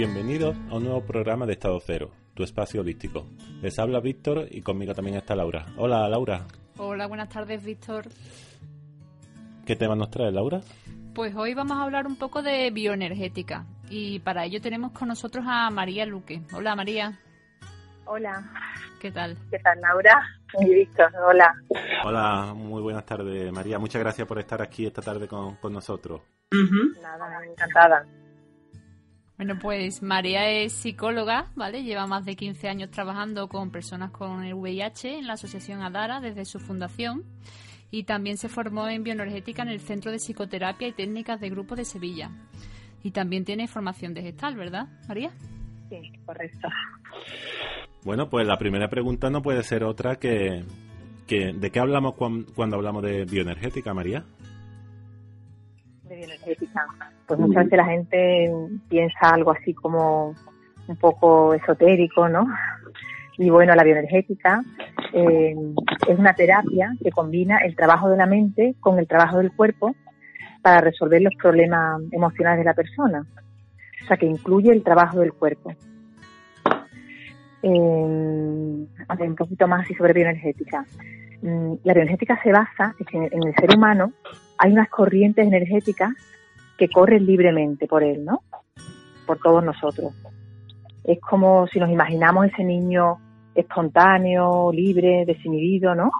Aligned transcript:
bienvenidos 0.00 0.56
a 0.70 0.76
un 0.76 0.84
nuevo 0.84 1.04
programa 1.04 1.44
de 1.44 1.52
Estado 1.52 1.78
Cero, 1.78 2.10
tu 2.32 2.42
espacio 2.42 2.80
holístico. 2.80 3.26
Les 3.60 3.78
habla 3.78 4.00
Víctor 4.00 4.46
y 4.50 4.62
conmigo 4.62 4.94
también 4.94 5.18
está 5.18 5.36
Laura. 5.36 5.66
Hola, 5.76 6.08
Laura. 6.08 6.46
Hola, 6.78 7.06
buenas 7.06 7.28
tardes, 7.28 7.62
Víctor. 7.62 8.06
¿Qué 9.66 9.76
tema 9.76 9.94
nos 9.94 10.10
trae, 10.10 10.32
Laura? 10.32 10.62
Pues 11.14 11.36
hoy 11.36 11.52
vamos 11.52 11.76
a 11.76 11.82
hablar 11.82 12.06
un 12.06 12.16
poco 12.16 12.40
de 12.40 12.70
bioenergética 12.70 13.66
y 13.90 14.20
para 14.20 14.46
ello 14.46 14.62
tenemos 14.62 14.92
con 14.92 15.08
nosotros 15.08 15.44
a 15.46 15.68
María 15.68 16.06
Luque. 16.06 16.40
Hola, 16.54 16.74
María. 16.74 17.20
Hola. 18.06 18.50
¿Qué 19.00 19.12
tal? 19.12 19.36
¿Qué 19.50 19.58
tal, 19.58 19.82
Laura? 19.82 20.18
Y 20.60 20.76
Víctor, 20.76 21.12
hola. 21.28 21.54
Hola, 22.06 22.54
muy 22.54 22.80
buenas 22.80 23.04
tardes, 23.04 23.52
María. 23.52 23.78
Muchas 23.78 24.00
gracias 24.00 24.26
por 24.26 24.38
estar 24.38 24.62
aquí 24.62 24.86
esta 24.86 25.02
tarde 25.02 25.28
con, 25.28 25.56
con 25.56 25.74
nosotros. 25.74 26.22
Nada, 27.02 27.44
encantada. 27.44 28.06
Bueno, 29.40 29.58
pues 29.58 30.02
María 30.02 30.50
es 30.50 30.74
psicóloga, 30.74 31.46
¿vale? 31.56 31.82
Lleva 31.82 32.06
más 32.06 32.26
de 32.26 32.36
15 32.36 32.68
años 32.68 32.90
trabajando 32.90 33.48
con 33.48 33.70
personas 33.70 34.10
con 34.10 34.44
el 34.44 34.52
VIH 34.52 35.16
en 35.16 35.26
la 35.26 35.32
asociación 35.32 35.80
ADARA 35.80 36.20
desde 36.20 36.44
su 36.44 36.60
fundación 36.60 37.24
y 37.90 38.02
también 38.02 38.36
se 38.36 38.50
formó 38.50 38.86
en 38.88 39.02
bioenergética 39.02 39.62
en 39.62 39.70
el 39.70 39.80
Centro 39.80 40.10
de 40.12 40.18
Psicoterapia 40.18 40.88
y 40.88 40.92
Técnicas 40.92 41.40
de 41.40 41.48
Grupo 41.48 41.74
de 41.74 41.86
Sevilla. 41.86 42.30
Y 43.02 43.12
también 43.12 43.46
tiene 43.46 43.66
formación 43.66 44.12
de 44.12 44.20
gestal, 44.20 44.56
¿verdad, 44.56 44.88
María? 45.08 45.30
Sí, 45.88 46.12
correcto. 46.26 46.68
Bueno, 48.04 48.28
pues 48.28 48.46
la 48.46 48.58
primera 48.58 48.90
pregunta 48.90 49.30
no 49.30 49.40
puede 49.40 49.62
ser 49.62 49.84
otra 49.84 50.16
que, 50.16 50.64
que 51.26 51.54
¿de 51.54 51.70
qué 51.70 51.80
hablamos 51.80 52.14
cuan- 52.14 52.44
cuando 52.54 52.76
hablamos 52.76 53.02
de 53.02 53.24
bioenergética, 53.24 53.94
María? 53.94 54.22
De 56.04 56.14
bioenergética. 56.16 56.86
Pues 57.30 57.38
muchas 57.38 57.66
veces 57.66 57.76
la 57.76 57.84
gente 57.84 58.52
piensa 58.88 59.30
algo 59.30 59.52
así 59.52 59.72
como 59.72 60.34
un 60.88 60.96
poco 60.96 61.54
esotérico, 61.54 62.28
¿no? 62.28 62.44
Y 63.38 63.50
bueno, 63.50 63.72
la 63.76 63.84
bioenergética 63.84 64.64
eh, 65.12 65.54
es 66.08 66.18
una 66.18 66.34
terapia 66.34 66.92
que 67.00 67.12
combina 67.12 67.58
el 67.58 67.76
trabajo 67.76 68.10
de 68.10 68.16
la 68.16 68.26
mente 68.26 68.74
con 68.80 68.98
el 68.98 69.06
trabajo 69.06 69.38
del 69.38 69.52
cuerpo 69.52 69.94
para 70.60 70.80
resolver 70.80 71.22
los 71.22 71.32
problemas 71.36 72.02
emocionales 72.10 72.58
de 72.58 72.64
la 72.64 72.74
persona. 72.74 73.24
O 74.02 74.06
sea, 74.08 74.16
que 74.16 74.26
incluye 74.26 74.72
el 74.72 74.82
trabajo 74.82 75.20
del 75.20 75.32
cuerpo. 75.32 75.72
Eh, 77.62 78.86
a 79.06 79.14
ver, 79.14 79.28
un 79.28 79.36
poquito 79.36 79.68
más 79.68 79.84
así 79.84 79.94
sobre 79.94 80.14
bioenergética. 80.14 80.84
Mm, 81.42 81.74
La 81.84 81.94
bioenergética 81.94 82.42
se 82.42 82.50
basa 82.50 82.92
en 82.98 83.06
que 83.06 83.36
en 83.36 83.46
el 83.46 83.54
ser 83.54 83.76
humano 83.76 84.14
hay 84.58 84.72
unas 84.72 84.88
corrientes 84.88 85.46
energéticas 85.46 86.10
que 86.80 86.88
corren 86.88 87.26
libremente 87.26 87.86
por 87.86 88.02
él, 88.02 88.24
¿no? 88.24 88.40
Por 89.26 89.38
todos 89.38 89.62
nosotros. 89.62 90.14
Es 91.04 91.20
como 91.20 91.66
si 91.66 91.78
nos 91.78 91.90
imaginamos 91.90 92.46
ese 92.46 92.64
niño 92.64 93.18
espontáneo, 93.54 94.72
libre, 94.72 95.24
desinhibido, 95.26 95.94
¿no? 95.94 96.10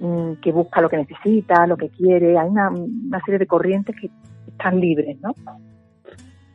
Mm, 0.00 0.40
Que 0.40 0.52
busca 0.52 0.80
lo 0.80 0.88
que 0.88 0.96
necesita, 0.96 1.66
lo 1.66 1.76
que 1.76 1.90
quiere. 1.90 2.38
Hay 2.38 2.48
una, 2.48 2.70
una 2.70 3.20
serie 3.26 3.38
de 3.38 3.46
corrientes 3.46 3.94
que 4.00 4.08
están 4.48 4.80
libres, 4.80 5.20
¿no? 5.20 5.34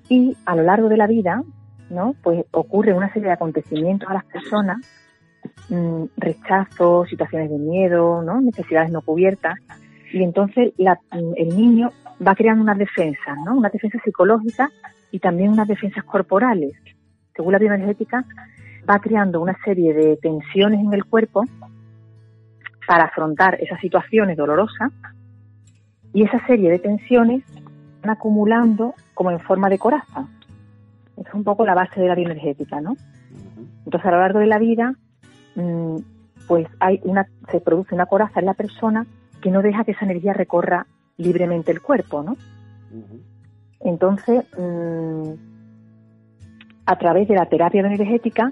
Y 0.09 0.35
a 0.45 0.55
lo 0.55 0.63
largo 0.63 0.89
de 0.89 0.97
la 0.97 1.05
vida, 1.05 1.43
¿no? 1.91 2.15
Pues 2.23 2.43
ocurre 2.49 2.93
una 2.93 3.13
serie 3.13 3.27
de 3.27 3.33
acontecimientos 3.33 4.09
a 4.09 4.15
las 4.15 4.25
personas, 4.25 4.79
mm, 5.69 6.05
rechazo, 6.17 7.05
situaciones 7.05 7.51
de 7.51 7.59
miedo, 7.59 8.23
¿no? 8.23 8.41
Necesidades 8.41 8.89
no 8.89 9.03
cubiertas. 9.03 9.59
Y 10.11 10.23
entonces 10.23 10.73
la- 10.77 10.99
el 11.11 11.49
niño 11.55 11.91
va 12.25 12.35
creando 12.35 12.63
unas 12.63 12.77
defensas, 12.77 13.37
¿no? 13.45 13.55
Unas 13.55 13.71
defensas 13.71 14.01
psicológicas 14.03 14.69
y 15.11 15.19
también 15.19 15.51
unas 15.51 15.67
defensas 15.67 16.03
corporales. 16.03 16.73
Según 17.35 17.53
la 17.53 17.59
bioenergética, 17.59 18.25
va 18.89 18.99
creando 18.99 19.41
una 19.41 19.57
serie 19.63 19.93
de 19.93 20.17
tensiones 20.17 20.79
en 20.79 20.93
el 20.93 21.05
cuerpo 21.05 21.43
para 22.87 23.05
afrontar 23.05 23.55
esas 23.61 23.79
situaciones 23.79 24.35
dolorosas 24.35 24.91
y 26.13 26.23
esa 26.23 26.45
serie 26.47 26.71
de 26.71 26.79
tensiones 26.79 27.43
van 28.01 28.11
acumulando 28.11 28.95
como 29.13 29.31
en 29.31 29.39
forma 29.39 29.69
de 29.69 29.77
coraza. 29.77 30.27
Esa 31.17 31.29
es 31.29 31.33
un 31.35 31.43
poco 31.43 31.65
la 31.65 31.75
base 31.75 31.99
de 32.01 32.07
la 32.07 32.15
bioenergética, 32.15 32.81
¿no? 32.81 32.95
Entonces, 33.85 34.07
a 34.07 34.11
lo 34.11 34.19
largo 34.19 34.39
de 34.39 34.47
la 34.47 34.57
vida, 34.57 34.93
mm, 35.55 35.97
pues 36.47 36.67
hay 36.79 36.99
una, 37.03 37.27
se 37.51 37.61
produce 37.61 37.93
una 37.93 38.05
coraza 38.07 38.39
en 38.39 38.47
la 38.47 38.53
persona 38.53 39.05
que 39.41 39.51
no 39.51 39.61
deja 39.61 39.83
que 39.83 39.91
esa 39.91 40.05
energía 40.05 40.33
recorra 40.33 40.85
libremente 41.17 41.71
el 41.71 41.81
cuerpo, 41.81 42.23
¿no? 42.23 42.37
Entonces, 43.79 44.45
mm, 44.57 45.33
a 46.85 46.97
través 46.97 47.27
de 47.27 47.35
la 47.35 47.45
terapia 47.45 47.81
bioenergética, 47.81 48.51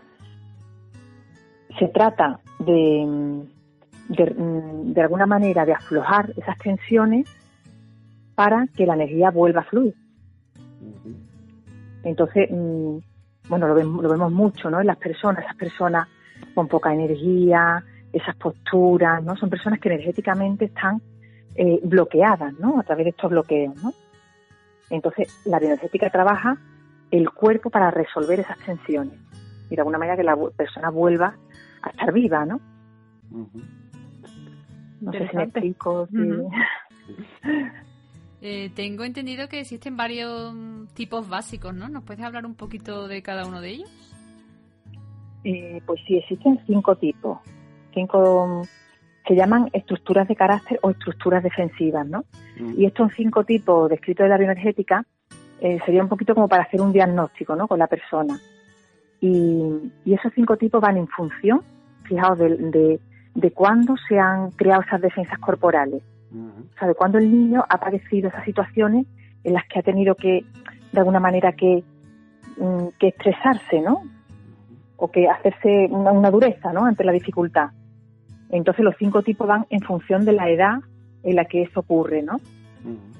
se 1.79 1.87
trata 1.87 2.39
de, 2.59 3.05
mm, 3.05 4.13
de, 4.13 4.35
mm, 4.37 4.93
de 4.93 5.01
alguna 5.01 5.25
manera 5.25 5.65
de 5.65 5.73
aflojar 5.73 6.33
esas 6.37 6.57
tensiones 6.57 7.27
para 8.35 8.67
que 8.67 8.85
la 8.85 8.93
energía 8.93 9.31
vuelva 9.31 9.61
a 9.61 9.63
fluir. 9.63 9.95
Entonces, 12.03 12.49
bueno, 13.49 13.67
lo 13.67 13.73
vemos, 13.75 14.03
lo 14.03 14.09
vemos 14.09 14.31
mucho, 14.31 14.69
¿no? 14.69 14.79
En 14.79 14.87
las 14.87 14.97
personas, 14.97 15.43
esas 15.43 15.55
personas 15.55 16.07
con 16.53 16.67
poca 16.67 16.93
energía, 16.93 17.83
esas 18.17 18.35
posturas, 18.35 19.23
¿no? 19.23 19.35
Son 19.35 19.49
personas 19.49 19.79
que 19.79 19.89
energéticamente 19.89 20.65
están 20.65 21.01
eh, 21.55 21.79
bloqueadas, 21.83 22.53
¿no? 22.59 22.79
A 22.79 22.83
través 22.83 23.05
de 23.05 23.09
estos 23.11 23.31
bloqueos, 23.31 23.75
¿no? 23.83 23.93
Entonces, 24.89 25.41
la 25.45 25.59
bioenergética 25.59 26.09
trabaja 26.09 26.57
el 27.11 27.29
cuerpo 27.31 27.69
para 27.69 27.91
resolver 27.91 28.39
esas 28.39 28.57
tensiones 28.59 29.19
y 29.69 29.75
de 29.75 29.81
alguna 29.81 29.97
manera 29.97 30.17
que 30.17 30.23
la 30.23 30.37
persona 30.55 30.89
vuelva 30.89 31.35
a 31.81 31.89
estar 31.89 32.13
viva, 32.13 32.45
¿no? 32.45 32.59
No 33.29 35.11
sé 35.11 35.17
si 35.29 35.35
me 35.35 35.43
Interesante. 35.43 35.59
explico. 35.59 36.07
si-. 36.07 36.17
Eh, 38.41 38.69
tengo 38.75 39.03
entendido 39.03 39.49
que 39.49 39.61
existen 39.61 39.97
varios 39.97 40.53
tipos 40.93 41.27
básicos, 41.27 41.73
¿no? 41.73 41.89
¿Nos 41.89 42.03
puedes 42.03 42.23
hablar 42.23 42.45
un 42.45 42.53
poquito 42.53 43.07
de 43.07 43.23
cada 43.23 43.47
uno 43.47 43.61
de 43.61 43.69
ellos? 43.71 43.89
Eh, 45.43 45.81
pues 45.85 45.99
sí, 46.05 46.17
existen 46.17 46.59
cinco 46.67 46.95
tipos. 46.95 47.39
Cinco 47.93 48.47
mm, 48.47 48.67
se 49.27 49.35
llaman 49.35 49.69
estructuras 49.73 50.27
de 50.27 50.35
carácter 50.35 50.79
o 50.81 50.89
estructuras 50.89 51.43
defensivas, 51.43 52.07
¿no? 52.07 52.23
Y 52.77 52.85
estos 52.85 53.11
cinco 53.15 53.43
tipos 53.43 53.89
descritos 53.89 54.23
de 54.23 54.29
la 54.29 54.37
bioenergética 54.37 55.05
eh, 55.59 55.79
sería 55.85 56.01
un 56.01 56.09
poquito 56.09 56.33
como 56.33 56.47
para 56.47 56.63
hacer 56.63 56.81
un 56.81 56.93
diagnóstico, 56.93 57.55
¿no? 57.55 57.67
Con 57.67 57.79
la 57.79 57.87
persona. 57.87 58.39
Y, 59.19 59.91
y 60.05 60.13
esos 60.13 60.31
cinco 60.33 60.55
tipos 60.55 60.79
van 60.81 60.97
en 60.97 61.07
función, 61.07 61.61
fijaos, 62.03 62.39
de, 62.39 62.55
de, 62.55 62.99
de 63.35 63.51
cuándo 63.51 63.95
se 64.07 64.17
han 64.17 64.51
creado 64.51 64.81
esas 64.81 65.01
defensas 65.01 65.39
corporales. 65.39 66.01
O 66.33 66.79
sea, 66.79 66.87
de 66.87 66.95
cuándo 66.95 67.17
el 67.17 67.31
niño 67.31 67.63
ha 67.67 67.79
padecido 67.79 68.29
esas 68.29 68.43
situaciones 68.45 69.07
en 69.43 69.53
las 69.53 69.65
que 69.67 69.79
ha 69.79 69.81
tenido 69.81 70.15
que, 70.15 70.45
de 70.91 70.99
alguna 70.99 71.19
manera, 71.19 71.53
que, 71.53 71.83
mm, 72.57 72.87
que 72.99 73.07
estresarse, 73.09 73.81
¿no? 73.81 74.03
O 74.97 75.09
que 75.09 75.27
hacerse 75.27 75.87
una, 75.89 76.11
una 76.11 76.31
dureza, 76.31 76.71
¿no? 76.73 76.85
Ante 76.85 77.03
la 77.03 77.11
dificultad. 77.11 77.69
Entonces 78.49 78.83
los 78.83 78.95
cinco 78.97 79.21
tipos 79.23 79.47
van 79.47 79.65
en 79.69 79.81
función 79.81 80.25
de 80.25 80.33
la 80.33 80.49
edad 80.49 80.77
en 81.23 81.35
la 81.35 81.45
que 81.45 81.63
eso 81.63 81.81
ocurre, 81.81 82.21
¿no? 82.21 82.39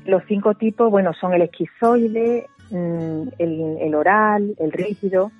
Los 0.06 0.24
cinco 0.27 0.53
tipos, 0.53 0.89
bueno, 0.89 1.13
son 1.13 1.33
el 1.33 1.41
esquizoide, 1.41 2.47
mm, 2.71 3.27
el, 3.38 3.77
el 3.81 3.95
oral, 3.95 4.56
el 4.59 4.71
rígido, 4.71 5.31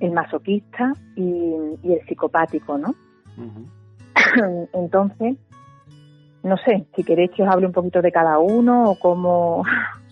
el 0.00 0.12
masoquista 0.12 0.94
y, 1.14 1.54
y 1.82 1.92
el 1.92 2.00
psicopático, 2.06 2.78
¿no? 2.78 2.94
Entonces, 4.72 5.36
no 6.42 6.56
sé, 6.58 6.86
si 6.96 7.04
queréis 7.04 7.30
que 7.32 7.42
os 7.42 7.48
hable 7.50 7.66
un 7.66 7.72
poquito 7.72 8.00
de 8.00 8.12
cada 8.12 8.38
uno 8.38 8.90
o 8.90 8.98
cómo... 8.98 9.62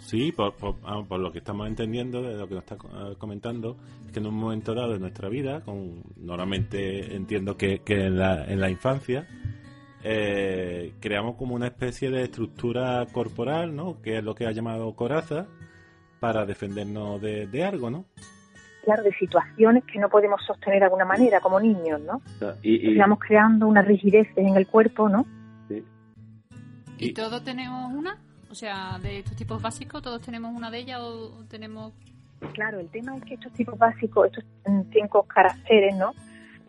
Sí, 0.09 0.33
por, 0.33 0.55
por, 0.55 1.21
lo 1.21 1.31
que 1.31 1.41
estamos 1.41 1.69
entendiendo 1.69 2.23
de 2.23 2.35
lo 2.35 2.49
que 2.49 2.55
nos 2.55 2.65
está 2.65 2.77
eh, 2.77 3.15
comentando, 3.19 3.77
es 4.07 4.13
que 4.13 4.21
en 4.21 4.27
un 4.27 4.37
momento 4.37 4.75
dado 4.75 4.95
de 4.95 4.99
nuestra 4.99 5.29
vida, 5.29 5.61
con, 5.61 6.03
normalmente 6.17 7.15
entiendo 7.15 7.59
que, 7.59 7.81
que 7.81 8.07
en, 8.07 8.19
la, 8.19 8.47
en 8.47 8.59
la 8.59 8.71
infancia, 8.71 9.27
eh, 10.03 10.95
creamos 10.99 11.37
como 11.37 11.55
una 11.55 11.67
especie 11.67 12.11
de 12.11 12.23
estructura 12.23 13.05
corporal, 13.13 13.77
¿no? 13.77 14.01
Que 14.01 14.17
es 14.17 14.25
lo 14.25 14.35
que 14.35 14.47
ha 14.47 14.53
llamado 14.53 14.95
coraza, 14.95 15.47
para 16.21 16.47
defendernos 16.47 17.21
de, 17.21 17.63
algo, 17.63 17.91
¿no? 17.91 18.07
Claro, 18.85 19.03
de 19.03 19.13
situaciones 19.13 19.85
que 19.85 19.99
no 19.99 20.09
podemos 20.09 20.41
sostener 20.47 20.79
de 20.79 20.85
alguna 20.87 21.05
manera 21.05 21.43
como 21.43 21.61
niños, 21.61 22.01
¿no? 22.01 22.23
Y, 22.63 22.93
Estamos 22.93 23.19
creando 23.19 23.67
una 23.67 23.83
rigidez 23.83 24.27
en 24.37 24.57
el 24.57 24.67
cuerpo, 24.67 25.11
¿no? 25.11 25.27
Sí. 25.69 25.85
¿Y 26.97 27.13
todos 27.13 27.45
tenemos 27.45 27.93
una? 27.93 28.17
O 28.51 28.55
sea, 28.55 28.99
de 29.03 29.19
estos 29.19 29.37
tipos 29.37 29.61
básicos, 29.61 30.03
¿todos 30.03 30.21
tenemos 30.21 30.55
una 30.55 30.71
de 30.71 30.79
ellas 30.79 31.01
o 31.01 31.45
tenemos...? 31.49 31.93
Claro, 32.53 32.79
el 32.79 32.89
tema 32.89 33.17
es 33.17 33.25
que 33.25 33.35
estos 33.35 33.53
tipos 33.53 33.77
básicos, 33.77 34.27
estos 34.27 34.45
cinco 34.93 35.25
caracteres, 35.25 35.97
¿no? 35.97 36.13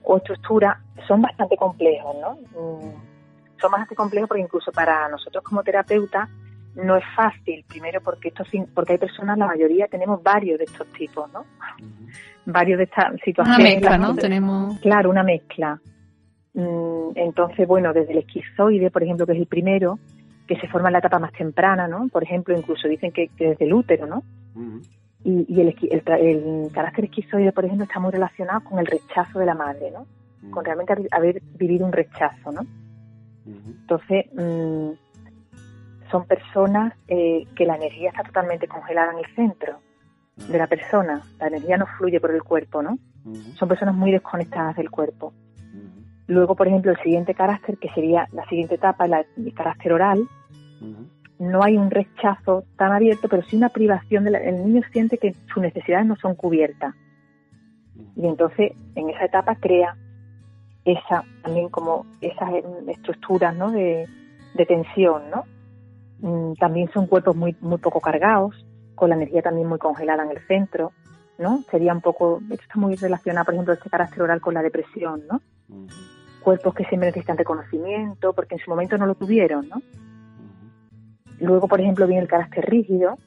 O 0.03 0.17
estructuras, 0.17 0.77
son 1.07 1.21
bastante 1.21 1.55
complejos, 1.55 2.15
¿no? 2.19 2.33
Mm, 2.35 3.59
son 3.61 3.71
bastante 3.71 3.95
complejos 3.95 4.27
porque 4.27 4.41
incluso 4.41 4.71
para 4.71 5.07
nosotros 5.09 5.43
como 5.43 5.63
terapeutas 5.63 6.29
no 6.75 6.95
es 6.95 7.03
fácil, 7.15 7.63
primero 7.67 8.01
porque 8.01 8.29
estos 8.29 8.47
porque 8.73 8.93
hay 8.93 8.97
personas, 8.97 9.37
la 9.37 9.47
mayoría 9.47 9.87
tenemos 9.87 10.21
varios 10.23 10.57
de 10.59 10.65
estos 10.65 10.87
tipos, 10.93 11.31
¿no? 11.33 11.45
Varios 12.45 12.77
de 12.77 12.85
estas 12.85 13.13
situaciones. 13.23 13.59
Una 13.59 13.69
mezcla, 13.69 13.97
¿no? 13.97 14.15
Tenemos... 14.15 14.79
Claro, 14.79 15.09
una 15.09 15.23
mezcla. 15.23 15.79
Mm, 16.53 17.11
entonces, 17.15 17.67
bueno, 17.67 17.93
desde 17.93 18.13
el 18.13 18.19
esquizoide, 18.19 18.89
por 18.91 19.03
ejemplo, 19.03 19.25
que 19.25 19.33
es 19.33 19.39
el 19.39 19.47
primero, 19.47 19.99
que 20.49 20.59
se 20.59 20.67
forma 20.67 20.89
en 20.89 20.93
la 20.93 20.99
etapa 20.99 21.19
más 21.19 21.31
temprana, 21.31 21.87
¿no? 21.87 22.07
Por 22.07 22.23
ejemplo, 22.23 22.57
incluso 22.57 22.87
dicen 22.87 23.11
que, 23.11 23.29
desde 23.37 23.65
el 23.65 23.71
útero, 23.71 24.07
¿no? 24.07 24.23
Y, 25.23 25.61
el, 25.61 25.75
el, 25.91 26.71
carácter 26.73 27.05
esquizoide, 27.05 27.51
por 27.51 27.65
ejemplo, 27.65 27.83
está 27.83 27.99
muy 27.99 28.11
relacionado 28.11 28.61
con 28.61 28.79
el 28.79 28.87
rechazo 28.87 29.37
de 29.37 29.45
la 29.45 29.53
madre, 29.53 29.91
¿no? 29.91 30.07
Con 30.49 30.65
realmente 30.65 30.91
haber 31.11 31.39
vivido 31.55 31.85
un 31.85 31.91
rechazo, 31.91 32.51
¿no? 32.51 32.61
Entonces, 33.45 34.25
mm, 34.33 34.89
son 36.09 36.25
personas 36.25 36.95
eh, 37.07 37.45
que 37.55 37.65
la 37.67 37.75
energía 37.75 38.09
está 38.09 38.23
totalmente 38.23 38.67
congelada 38.67 39.11
en 39.11 39.19
el 39.19 39.35
centro 39.35 39.77
de 40.35 40.57
la 40.57 40.65
persona. 40.65 41.21
La 41.39 41.45
energía 41.45 41.77
no 41.77 41.85
fluye 41.85 42.19
por 42.19 42.31
el 42.31 42.41
cuerpo, 42.41 42.81
¿no? 42.81 42.97
Son 43.53 43.69
personas 43.69 43.93
muy 43.93 44.11
desconectadas 44.11 44.75
del 44.77 44.89
cuerpo. 44.89 45.31
Luego, 46.29 46.55
por 46.55 46.67
ejemplo, 46.67 46.91
el 46.91 46.97
siguiente 46.99 47.33
carácter, 47.33 47.79
que 47.79 47.89
sería 47.89 48.27
la 48.33 48.45
siguiente 48.45 48.75
etapa, 48.75 49.05
el 49.05 49.53
carácter 49.55 49.93
oral, 49.93 50.27
no 51.39 51.63
hay 51.63 51.75
un 51.75 51.89
rechazo 51.89 52.65
tan 52.77 52.91
abierto, 52.91 53.27
pero 53.27 53.41
sí 53.41 53.57
una 53.57 53.69
privación. 53.69 54.25
De 54.25 54.37
el 54.37 54.63
niño 54.63 54.83
siente 54.91 55.17
que 55.17 55.33
sus 55.51 55.63
necesidades 55.63 56.05
no 56.05 56.15
son 56.17 56.35
cubiertas. 56.35 56.93
Y 58.15 58.27
entonces, 58.27 58.73
en 58.93 59.09
esa 59.09 59.25
etapa 59.25 59.55
crea 59.55 59.97
esa 60.85 61.23
también 61.41 61.69
como 61.69 62.05
esas 62.21 62.47
estructuras 62.87 63.55
¿no? 63.55 63.71
de, 63.71 64.07
tensión, 64.67 65.31
¿no? 65.31 65.45
Mm, 66.19 66.53
también 66.59 66.91
son 66.91 67.07
cuerpos 67.07 67.35
muy, 67.35 67.55
muy 67.59 67.79
poco 67.79 68.01
cargados, 68.01 68.53
con 68.93 69.09
la 69.09 69.15
energía 69.15 69.41
también 69.41 69.67
muy 69.67 69.79
congelada 69.79 70.23
en 70.25 70.29
el 70.29 70.45
centro, 70.45 70.91
¿no? 71.39 71.63
Sería 71.71 71.91
un 71.91 72.01
poco, 72.01 72.39
esto 72.51 72.61
está 72.61 72.79
muy 72.79 72.95
relacionado, 72.95 73.45
por 73.45 73.55
ejemplo, 73.55 73.73
este 73.73 73.89
carácter 73.89 74.21
oral 74.21 74.41
con 74.41 74.53
la 74.53 74.61
depresión, 74.61 75.23
¿no? 75.27 75.41
Cuerpos 76.49 76.73
que 76.73 76.85
siempre 76.85 77.09
necesitan 77.09 77.37
reconocimiento, 77.37 78.33
porque 78.33 78.55
en 78.55 78.61
su 78.61 78.71
momento 78.71 78.97
no 78.97 79.05
lo 79.05 79.13
tuvieron, 79.13 79.69
¿no? 79.69 79.83
Luego, 81.39 81.67
por 81.67 81.79
ejemplo, 81.79 82.07
viene 82.07 82.23
el 82.23 82.27
carácter 82.27 82.65
rígido, 82.65 83.19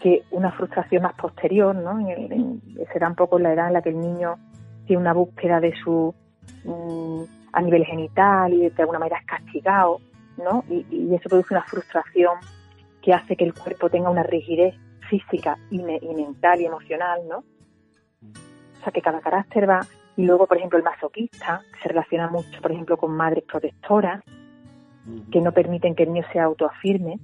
que 0.00 0.24
una 0.32 0.50
frustración 0.50 1.04
más 1.04 1.14
posterior, 1.14 1.72
¿no? 1.76 2.00
En 2.00 2.60
será 2.92 3.10
un 3.10 3.14
poco 3.14 3.38
la 3.38 3.52
edad 3.52 3.68
en 3.68 3.74
la 3.74 3.80
que 3.80 3.90
el 3.90 4.00
niño 4.00 4.38
tiene 4.86 5.02
una 5.02 5.12
búsqueda 5.12 5.60
de 5.60 5.72
su 5.76 6.12
mm, 6.64 7.22
a 7.52 7.62
nivel 7.62 7.84
genital 7.84 8.52
y 8.52 8.70
de 8.70 8.82
alguna 8.82 8.98
manera 8.98 9.20
es 9.20 9.26
castigado, 9.26 10.00
¿no? 10.36 10.64
Y, 10.68 11.14
eso 11.14 11.28
produce 11.28 11.54
una 11.54 11.62
frustración 11.62 12.38
que 13.02 13.12
hace 13.12 13.36
que 13.36 13.44
el 13.44 13.54
cuerpo 13.54 13.88
tenga 13.88 14.10
una 14.10 14.24
rigidez 14.24 14.74
física 15.08 15.56
y, 15.70 15.76
y 15.76 16.14
mental 16.16 16.60
y 16.60 16.66
emocional, 16.66 17.20
¿no? 17.28 17.38
O 17.38 18.82
sea, 18.82 18.92
que 18.92 19.00
cada 19.00 19.20
carácter 19.20 19.70
va 19.70 19.86
y 20.16 20.24
luego, 20.24 20.46
por 20.46 20.56
ejemplo, 20.56 20.78
el 20.78 20.84
masoquista, 20.84 21.60
que 21.72 21.82
se 21.82 21.88
relaciona 21.88 22.28
mucho, 22.28 22.60
por 22.62 22.72
ejemplo, 22.72 22.96
con 22.96 23.12
madres 23.12 23.44
protectoras, 23.44 24.22
que 25.30 25.40
no 25.40 25.52
permiten 25.52 25.94
que 25.94 26.04
el 26.04 26.12
niño 26.12 26.26
se 26.32 26.40
autoafirme. 26.40 27.20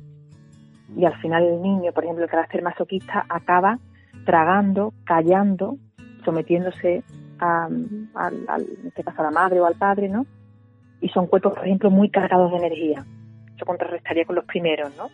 Y 0.94 1.06
al 1.06 1.18
final 1.20 1.44
el 1.44 1.62
niño, 1.62 1.92
por 1.92 2.04
ejemplo, 2.04 2.24
el 2.24 2.30
carácter 2.30 2.62
masoquista 2.62 3.24
acaba 3.28 3.78
tragando, 4.26 4.92
callando, 5.04 5.78
sometiéndose 6.22 7.02
a, 7.40 7.68
en 7.70 8.86
este 8.86 9.02
caso 9.02 9.22
a 9.22 9.24
la 9.24 9.30
madre 9.30 9.60
o 9.60 9.66
al 9.66 9.74
padre, 9.74 10.08
¿no? 10.08 10.26
Y 11.00 11.08
son 11.08 11.26
cuerpos, 11.26 11.54
por 11.54 11.64
ejemplo, 11.64 11.90
muy 11.90 12.10
cargados 12.10 12.50
de 12.52 12.58
energía. 12.58 13.04
Eso 13.56 13.64
contrarrestaría 13.64 14.26
con 14.26 14.36
los 14.36 14.44
primeros, 14.44 14.94
¿no? 14.96 15.08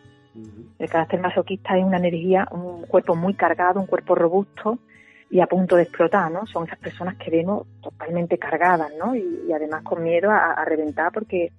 El 0.79 0.91
carácter 0.91 1.21
masoquista 1.21 1.79
es 1.79 1.85
una 1.85 1.97
energía, 1.97 2.47
un 2.51 2.83
cuerpo 2.87 3.15
muy 3.15 3.35
cargado, 3.35 3.81
un 3.81 3.87
cuerpo 3.87 4.15
robusto 4.15 4.79
y 5.31 5.41
a 5.41 5.47
punto 5.47 5.77
de 5.77 5.83
explotar, 5.83 6.31
¿no? 6.31 6.47
Son 6.47 6.65
esas 6.65 6.79
personas 6.79 7.17
que 7.17 7.31
vemos 7.31 7.67
totalmente 7.83 8.39
cargadas, 8.39 8.91
¿no? 8.99 9.15
Y, 9.15 9.53
además 9.53 9.83
con 9.83 10.03
miedo 10.03 10.31
a, 10.31 10.65
reventar 10.65 11.13
porque 11.13 11.53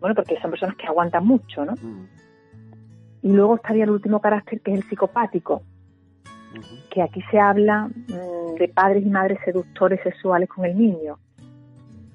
bueno, 0.00 0.14
porque 0.14 0.38
son 0.40 0.50
personas 0.50 0.76
que 0.76 0.86
aguantan 0.86 1.24
mucho, 1.24 1.64
¿no? 1.64 1.74
Y 3.22 3.32
luego 3.32 3.56
estaría 3.56 3.84
el 3.84 3.90
último 3.90 4.20
carácter 4.20 4.60
que 4.60 4.72
es 4.72 4.78
el 4.78 4.88
psicopático, 4.88 5.62
que 6.90 7.02
aquí 7.02 7.22
se 7.30 7.38
habla 7.38 7.88
mm, 7.88 8.56
de 8.58 8.68
padres 8.68 9.04
y 9.04 9.10
madres 9.10 9.38
seductores 9.44 10.00
sexuales 10.02 10.48
con 10.48 10.64
el 10.64 10.76
niño 10.76 11.18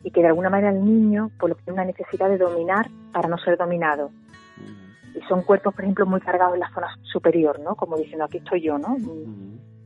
y 0.04 0.12
que 0.12 0.22
de 0.22 0.28
alguna 0.28 0.50
manera 0.50 0.72
el 0.72 0.84
niño 0.84 1.32
por 1.40 1.50
lo 1.50 1.56
que 1.56 1.64
tiene 1.64 1.82
una 1.82 1.86
necesidad 1.86 2.30
de 2.30 2.38
dominar 2.38 2.90
para 3.12 3.30
no 3.30 3.38
ser 3.38 3.58
dominado. 3.58 4.12
Y 5.16 5.22
son 5.28 5.42
cuerpos, 5.42 5.74
por 5.74 5.84
ejemplo, 5.84 6.06
muy 6.06 6.20
cargados 6.20 6.54
en 6.54 6.60
la 6.60 6.70
zona 6.70 6.88
superior, 7.02 7.60
¿no? 7.60 7.76
Como 7.76 7.98
diciendo, 7.98 8.26
aquí 8.26 8.38
estoy 8.38 8.62
yo, 8.62 8.78
¿no? 8.78 8.96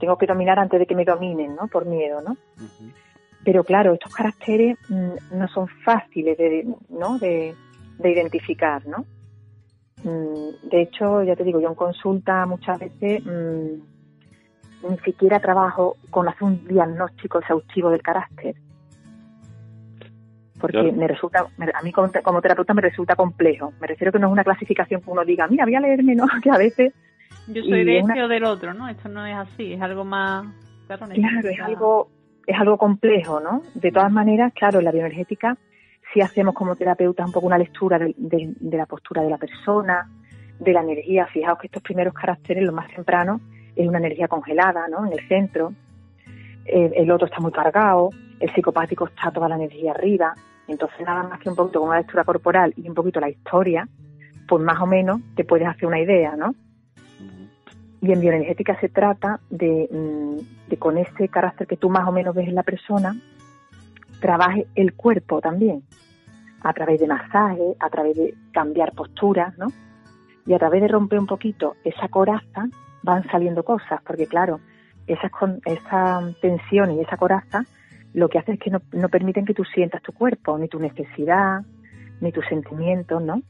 Tengo 0.01 0.17
que 0.17 0.25
dominar 0.25 0.57
antes 0.57 0.79
de 0.79 0.87
que 0.87 0.95
me 0.95 1.05
dominen, 1.05 1.55
¿no? 1.55 1.67
Por 1.67 1.85
miedo, 1.85 2.21
¿no? 2.21 2.35
Pero 3.45 3.63
claro, 3.63 3.93
estos 3.93 4.13
caracteres 4.13 4.77
mm, 4.89 5.37
no 5.37 5.47
son 5.47 5.67
fáciles 5.85 6.37
de, 6.37 6.67
¿no? 6.89 7.19
de, 7.19 7.55
de 7.99 8.11
identificar, 8.11 8.85
¿no? 8.87 9.05
Mm, 10.03 10.69
de 10.69 10.81
hecho, 10.81 11.21
ya 11.21 11.35
te 11.35 11.43
digo, 11.43 11.59
yo 11.59 11.69
en 11.69 11.75
consulta 11.75 12.45
muchas 12.47 12.79
veces 12.79 13.23
mm, 13.23 14.89
ni 14.89 14.97
siquiera 15.05 15.39
trabajo 15.39 15.97
con 16.09 16.27
hacer 16.27 16.43
un 16.43 16.67
diagnóstico 16.67 17.39
exhaustivo 17.39 17.91
del 17.91 18.01
carácter. 18.01 18.55
Porque 20.59 20.91
me 20.91 21.07
resulta, 21.07 21.41
a 21.41 21.81
mí 21.83 21.91
como, 21.91 22.41
terapeuta 22.41 22.73
me 22.73 22.81
resulta 22.81 23.15
complejo. 23.15 23.73
Me 23.79 23.87
refiero 23.87 24.11
que 24.11 24.19
no 24.19 24.27
es 24.27 24.33
una 24.33 24.43
clasificación 24.43 25.01
que 25.01 25.09
uno 25.09 25.25
diga, 25.25 25.47
mira, 25.47 25.65
voy 25.65 25.75
a 25.75 25.79
leerme, 25.79 26.15
¿no? 26.15 26.25
Que 26.41 26.49
a 26.49 26.57
veces... 26.57 26.91
Yo 27.47 27.63
soy 27.63 27.83
de 27.83 27.99
este 27.99 28.23
o 28.23 28.27
del 28.27 28.43
otro, 28.43 28.73
¿no? 28.73 28.87
Esto 28.87 29.09
no 29.09 29.25
es 29.25 29.35
así, 29.35 29.73
es 29.73 29.81
algo 29.81 30.05
más... 30.05 30.47
Claro, 30.87 31.49
es 31.49 31.59
algo, 31.61 32.09
es 32.45 32.59
algo 32.59 32.77
complejo, 32.77 33.39
¿no? 33.39 33.61
De 33.75 33.91
todas 33.91 34.11
maneras, 34.11 34.51
claro, 34.53 34.81
la 34.81 34.91
bioenergética 34.91 35.57
si 36.13 36.21
hacemos 36.21 36.53
como 36.53 36.75
terapeutas 36.75 37.25
un 37.25 37.31
poco 37.31 37.47
una 37.47 37.57
lectura 37.57 37.97
de, 37.97 38.55
la 38.71 38.85
postura 38.85 39.21
de 39.21 39.29
la 39.29 39.37
persona, 39.37 40.09
de 40.59 40.73
la 40.73 40.81
energía. 40.81 41.25
Fijaos 41.27 41.59
que 41.59 41.67
estos 41.67 41.83
primeros 41.83 42.13
caracteres, 42.13 42.63
lo 42.63 42.73
más 42.73 42.89
temprano, 42.93 43.39
es 43.75 43.87
una 43.87 43.99
energía 43.99 44.27
congelada, 44.27 44.87
¿no? 44.87 45.05
En 45.05 45.13
el 45.13 45.27
centro. 45.27 45.73
el 46.65 47.09
otro 47.11 47.27
está 47.27 47.39
muy 47.39 47.51
cargado, 47.51 48.09
el 48.39 48.53
psicopático 48.53 49.07
está 49.07 49.31
toda 49.31 49.47
la 49.47 49.55
energía 49.55 49.91
arriba. 49.91 50.33
Entonces, 50.67 50.99
nada 51.05 51.23
más 51.23 51.39
que 51.39 51.49
un 51.49 51.55
poquito 51.55 51.79
con 51.79 51.89
una 51.89 51.99
lectura 51.99 52.23
corporal 52.23 52.73
y 52.75 52.87
un 52.87 52.95
poquito 52.95 53.19
la 53.19 53.29
historia, 53.29 53.87
pues 54.47 54.63
más 54.63 54.79
o 54.81 54.85
menos 54.85 55.21
te 55.35 55.43
puedes 55.43 55.67
hacer 55.67 55.85
una 55.85 55.99
idea, 55.99 56.35
¿no? 56.35 56.53
Y 58.01 58.11
en 58.11 58.19
bioenergética 58.19 58.79
se 58.79 58.89
trata 58.89 59.39
de, 59.49 59.87
mm, 59.91 60.69
de, 60.69 60.77
con 60.77 60.97
ese 60.97 61.27
carácter 61.29 61.67
que 61.67 61.77
tú 61.77 61.89
más 61.89 62.07
o 62.07 62.11
menos 62.11 62.35
ves 62.35 62.47
en 62.47 62.55
la 62.55 62.63
persona, 62.63 63.15
trabaje 64.19 64.67
el 64.75 64.93
cuerpo 64.93 65.41
también 65.41 65.83
a 66.63 66.73
través 66.73 66.99
de 66.99 67.07
masaje, 67.07 67.75
a 67.79 67.89
través 67.89 68.15
de 68.17 68.33
cambiar 68.51 68.93
posturas, 68.93 69.57
¿no? 69.57 69.67
Y 70.45 70.53
a 70.53 70.59
través 70.59 70.81
de 70.81 70.87
romper 70.87 71.19
un 71.19 71.27
poquito 71.27 71.75
esa 71.83 72.07
coraza 72.07 72.67
van 73.03 73.23
saliendo 73.29 73.63
cosas, 73.63 74.01
porque 74.05 74.27
claro, 74.27 74.59
esas 75.07 75.31
esa 75.65 76.21
tensión 76.41 76.91
y 76.91 77.01
esa 77.01 77.17
coraza 77.17 77.63
lo 78.13 78.29
que 78.29 78.39
hace 78.39 78.53
es 78.53 78.59
que 78.59 78.69
no, 78.69 78.81
no 78.91 79.09
permiten 79.09 79.45
que 79.45 79.53
tú 79.53 79.63
sientas 79.63 80.01
tu 80.01 80.11
cuerpo, 80.11 80.57
ni 80.57 80.67
tu 80.67 80.79
necesidad, 80.79 81.61
ni 82.19 82.31
tus 82.31 82.45
sentimientos, 82.47 83.21
¿no? 83.21 83.41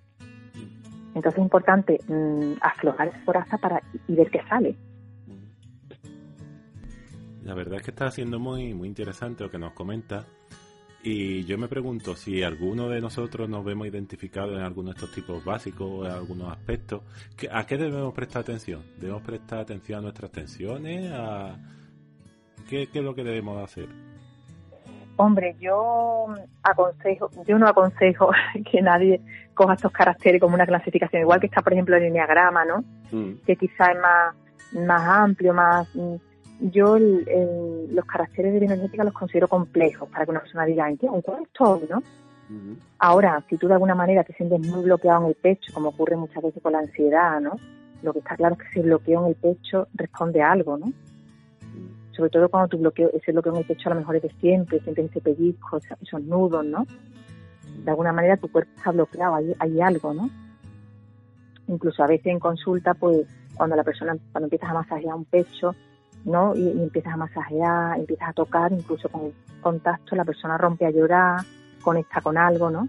Entonces 1.14 1.40
es 1.40 1.44
importante 1.44 2.00
mm, 2.08 2.54
aflojar 2.62 3.10
esa 3.10 3.26
coraza 3.26 3.58
para 3.58 3.82
y 4.08 4.16
ver 4.16 4.30
qué 4.30 4.42
sale. 4.48 4.76
La 7.44 7.54
verdad 7.54 7.80
es 7.80 7.84
que 7.84 7.92
está 7.92 8.10
siendo 8.12 8.40
muy 8.40 8.74
muy 8.74 8.88
interesante 8.88 9.44
lo 9.44 9.50
que 9.50 9.58
nos 9.58 9.74
comenta 9.74 10.26
Y 11.04 11.44
yo 11.46 11.58
me 11.58 11.68
pregunto 11.68 12.16
si 12.16 12.44
alguno 12.44 12.88
de 12.88 13.02
nosotros 13.02 13.50
nos 13.50 13.66
vemos 13.66 13.88
identificados 13.88 14.56
en 14.56 14.64
alguno 14.64 14.92
de 14.92 14.96
estos 14.96 15.12
tipos 15.12 15.44
básicos 15.44 15.90
o 15.90 16.06
en 16.06 16.12
algunos 16.12 16.52
aspectos, 16.52 17.02
¿a 17.52 17.66
qué 17.66 17.78
debemos 17.78 18.14
prestar 18.14 18.44
atención? 18.44 18.84
¿Debemos 19.00 19.24
prestar 19.24 19.60
atención 19.60 20.00
a 20.00 20.02
nuestras 20.04 20.32
tensiones? 20.32 21.12
A... 21.12 21.58
¿Qué, 22.70 22.88
¿Qué 22.88 23.00
es 23.00 23.06
lo 23.06 23.16
que 23.16 23.24
debemos 23.24 23.64
hacer? 23.64 23.90
Hombre, 25.18 25.56
yo 25.60 26.28
aconsejo, 26.64 27.30
yo 27.46 27.60
no 27.60 27.68
aconsejo 27.68 28.32
que 28.72 28.82
nadie 28.82 29.22
coja 29.54 29.74
estos 29.74 29.92
caracteres 29.92 30.42
como 30.42 30.56
una 30.56 30.66
clasificación, 30.66 31.22
igual 31.22 31.40
que 31.40 31.48
está, 31.48 31.62
por 31.62 31.74
ejemplo, 31.74 31.96
el 31.96 32.04
enneagrama, 32.04 32.66
¿no? 32.66 32.84
Mm. 33.12 33.44
Que 33.46 33.56
quizá 33.56 33.92
es 33.92 34.00
más, 34.00 34.36
más 34.74 35.02
amplio, 35.08 35.54
más. 35.54 35.88
Mm, 35.96 36.16
yo 36.64 36.98
los 37.00 38.06
caracteres 38.06 38.54
de 38.54 38.60
bioenergética 38.60 39.04
los 39.04 39.14
considero 39.14 39.48
complejos 39.48 40.08
para 40.10 40.26
que 40.26 40.32
una 40.32 40.42
persona 40.42 40.66
diga, 40.66 40.88
¿en 40.88 40.98
qué? 40.98 41.08
¿En 41.08 41.22
cuál 41.22 41.42
estoy, 41.44 41.88
no? 41.90 42.04
Ahora, 43.00 43.44
si 43.50 43.58
tú 43.58 43.68
de 43.68 43.74
alguna 43.74 43.96
manera 43.96 44.24
te 44.24 44.34
sientes 44.34 44.60
muy 44.60 44.84
bloqueado 44.84 45.24
en 45.24 45.30
el 45.30 45.36
pecho, 45.36 45.72
como 45.74 45.90
ocurre 45.90 46.18
muchas 46.18 46.44
veces 46.44 46.62
con 46.62 46.74
la 46.74 46.80
ansiedad, 46.80 47.40
¿no? 47.40 47.56
Lo 48.04 48.14
que 48.14 48.20
está 48.20 48.36
claro 48.36 48.56
es 48.56 48.62
que 48.62 48.68
ese 48.68 48.82
bloqueo 48.82 49.22
en 49.22 49.28
el 49.28 49.36
pecho 49.36 49.88
responde 49.94 50.42
a 50.42 50.52
algo, 50.52 50.78
¿no? 50.78 50.92
Sobre 52.22 52.30
todo 52.30 52.50
cuando 52.50 52.68
tu 52.68 52.78
bloqueo, 52.78 53.10
ese 53.16 53.32
bloqueo 53.32 53.54
en 53.54 53.60
el 53.62 53.66
pecho 53.66 53.90
a 53.90 53.96
lo 53.96 54.00
mejor 54.00 54.16
es 54.18 54.22
de 54.22 54.32
siempre, 54.40 54.80
sientes 54.82 55.10
ese 55.10 55.22
pellizco, 55.22 55.80
esos 56.00 56.22
nudos, 56.22 56.64
¿no? 56.64 56.86
De 57.84 57.90
alguna 57.90 58.14
manera 58.14 58.38
tu 58.38 58.48
cuerpo 58.48 58.70
está 58.78 58.92
bloqueado, 58.92 59.34
hay, 59.34 59.56
hay 59.58 59.82
algo, 59.82 60.14
¿no? 60.14 60.30
Incluso 61.68 62.04
a 62.04 62.08
veces 62.08 62.28
en 62.28 62.38
consulta, 62.38 62.94
pues 62.94 63.26
cuando 63.56 63.76
la 63.76 63.84
persona, 63.84 64.16
cuando 64.32 64.46
empiezas 64.46 64.70
a 64.70 64.74
masajear 64.74 65.16
un 65.16 65.26
pecho, 65.26 65.74
¿no? 66.24 66.56
Y, 66.56 66.70
empiezas 66.70 67.16
a 67.16 67.18
masajear, 67.18 67.98
empiezas 67.98 68.30
a 68.30 68.34
tocar, 68.34 68.72
incluso 68.72 69.10
con 69.10 69.26
el 69.26 69.34
contacto, 69.60 70.16
la 70.16 70.24
persona 70.24 70.60
rompe 70.60 70.86
a 70.86 70.92
llorar, 70.92 71.42
conecta 71.82 72.22
con 72.22 72.38
algo, 72.38 72.70
¿no? 72.70 72.88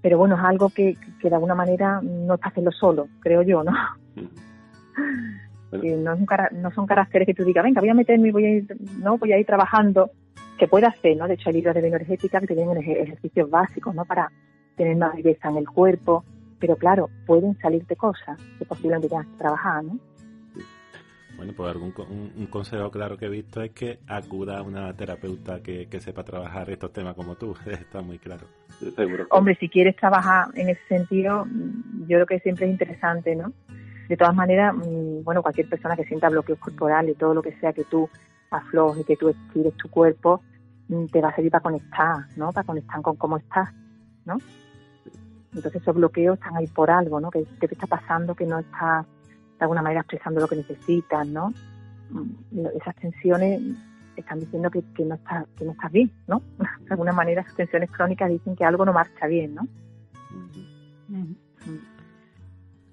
Pero 0.00 0.16
bueno, 0.16 0.36
es 0.36 0.42
algo 0.42 0.70
que, 0.70 0.96
que 1.20 1.28
de 1.28 1.34
alguna 1.34 1.54
manera 1.54 2.00
no 2.02 2.36
está 2.36 2.48
haciendo 2.48 2.72
solo, 2.72 3.08
creo 3.20 3.42
yo, 3.42 3.62
¿no? 3.62 3.72
no, 5.72 6.12
es 6.12 6.20
un, 6.20 6.26
no 6.62 6.70
son 6.72 6.86
caracteres 6.86 7.26
que 7.26 7.34
tú 7.34 7.44
digas, 7.44 7.64
venga, 7.64 7.80
voy 7.80 7.90
a 7.90 7.94
meterme 7.94 8.28
y 8.28 8.32
voy 8.32 8.44
a 8.44 8.50
ir, 8.50 8.76
no, 8.98 9.18
voy 9.18 9.32
a 9.32 9.38
ir 9.38 9.46
trabajando, 9.46 10.10
que 10.58 10.68
puede 10.68 10.86
hacer, 10.86 11.16
¿no? 11.16 11.28
De 11.28 11.34
hecho, 11.34 11.48
hay 11.48 11.56
libros 11.56 11.74
de 11.74 11.80
bioenergética 11.80 12.40
que 12.40 12.54
tienen 12.54 12.76
ejercicios 12.76 13.48
básicos, 13.48 13.94
¿no? 13.94 14.04
Para 14.04 14.30
tener 14.76 14.96
más 14.96 15.14
belleza 15.14 15.48
en 15.48 15.58
el 15.58 15.68
cuerpo, 15.68 16.24
pero 16.58 16.76
claro, 16.76 17.08
pueden 17.26 17.56
salirte 17.58 17.96
cosas 17.96 18.38
que 18.58 18.64
posiblemente 18.64 19.08
tengas 19.08 19.26
que 19.26 19.36
trabajar, 19.36 19.84
¿no? 19.84 19.98
Bueno, 21.36 21.52
pues 21.56 21.70
algún 21.70 21.94
un, 22.36 22.46
consejo 22.46 22.90
claro 22.90 23.16
que 23.16 23.26
he 23.26 23.28
visto 23.28 23.62
es 23.62 23.70
que 23.70 24.00
acuda 24.08 24.58
a 24.58 24.62
una 24.62 24.92
terapeuta 24.94 25.62
que, 25.62 25.86
que 25.86 26.00
sepa 26.00 26.24
trabajar 26.24 26.68
estos 26.68 26.92
temas 26.92 27.14
como 27.14 27.36
tú, 27.36 27.54
está 27.66 28.02
muy 28.02 28.18
claro. 28.18 28.48
Hombre, 29.30 29.56
si 29.60 29.68
quieres 29.68 29.94
trabajar 29.94 30.48
en 30.56 30.68
ese 30.70 30.80
sentido, 30.88 31.46
yo 32.08 32.16
creo 32.16 32.26
que 32.26 32.40
siempre 32.40 32.66
es 32.66 32.72
interesante, 32.72 33.36
¿no? 33.36 33.52
De 34.08 34.16
todas 34.16 34.34
maneras, 34.34 34.74
mm, 34.74 35.22
bueno, 35.22 35.42
cualquier 35.42 35.68
persona 35.68 35.94
que 35.94 36.04
sienta 36.04 36.30
bloqueos 36.30 36.58
corporales, 36.58 37.16
todo 37.18 37.34
lo 37.34 37.42
que 37.42 37.52
sea 37.60 37.72
que 37.72 37.84
tú 37.84 38.08
aflojes, 38.50 39.04
que 39.04 39.16
tú 39.16 39.28
estires 39.28 39.74
tu 39.76 39.90
cuerpo, 39.90 40.40
mm, 40.88 41.06
te 41.06 41.20
va 41.20 41.28
a 41.28 41.34
servir 41.34 41.52
para 41.52 41.62
conectar, 41.62 42.16
¿no? 42.36 42.52
Para 42.52 42.66
conectar 42.66 43.02
con 43.02 43.16
cómo 43.16 43.36
estás, 43.36 43.68
¿no? 44.24 44.38
Entonces 45.54 45.82
esos 45.82 45.94
bloqueos 45.94 46.38
están 46.38 46.56
ahí 46.56 46.66
por 46.66 46.90
algo, 46.90 47.20
¿no? 47.20 47.30
Que, 47.30 47.44
te 47.44 47.66
está 47.66 47.86
pasando 47.86 48.34
que 48.34 48.46
no 48.46 48.58
estás 48.58 49.06
de 49.58 49.64
alguna 49.64 49.82
manera 49.82 50.00
expresando 50.00 50.40
lo 50.40 50.48
que 50.48 50.56
necesitas, 50.56 51.26
¿no? 51.26 51.52
Mm, 52.10 52.66
esas 52.80 52.94
tensiones 52.96 53.60
están 54.16 54.40
diciendo 54.40 54.70
que, 54.70 54.82
no 55.04 55.14
estás 55.16 55.46
que 55.56 55.64
no 55.64 55.72
estás 55.72 55.92
bien, 55.92 56.10
¿no? 56.26 56.42
De 56.80 56.90
alguna 56.90 57.12
manera 57.12 57.42
esas 57.42 57.54
tensiones 57.54 57.90
crónicas 57.90 58.30
dicen 58.30 58.56
que 58.56 58.64
algo 58.64 58.84
no 58.84 58.92
marcha 58.92 59.26
bien, 59.26 59.54
¿no? 59.54 59.62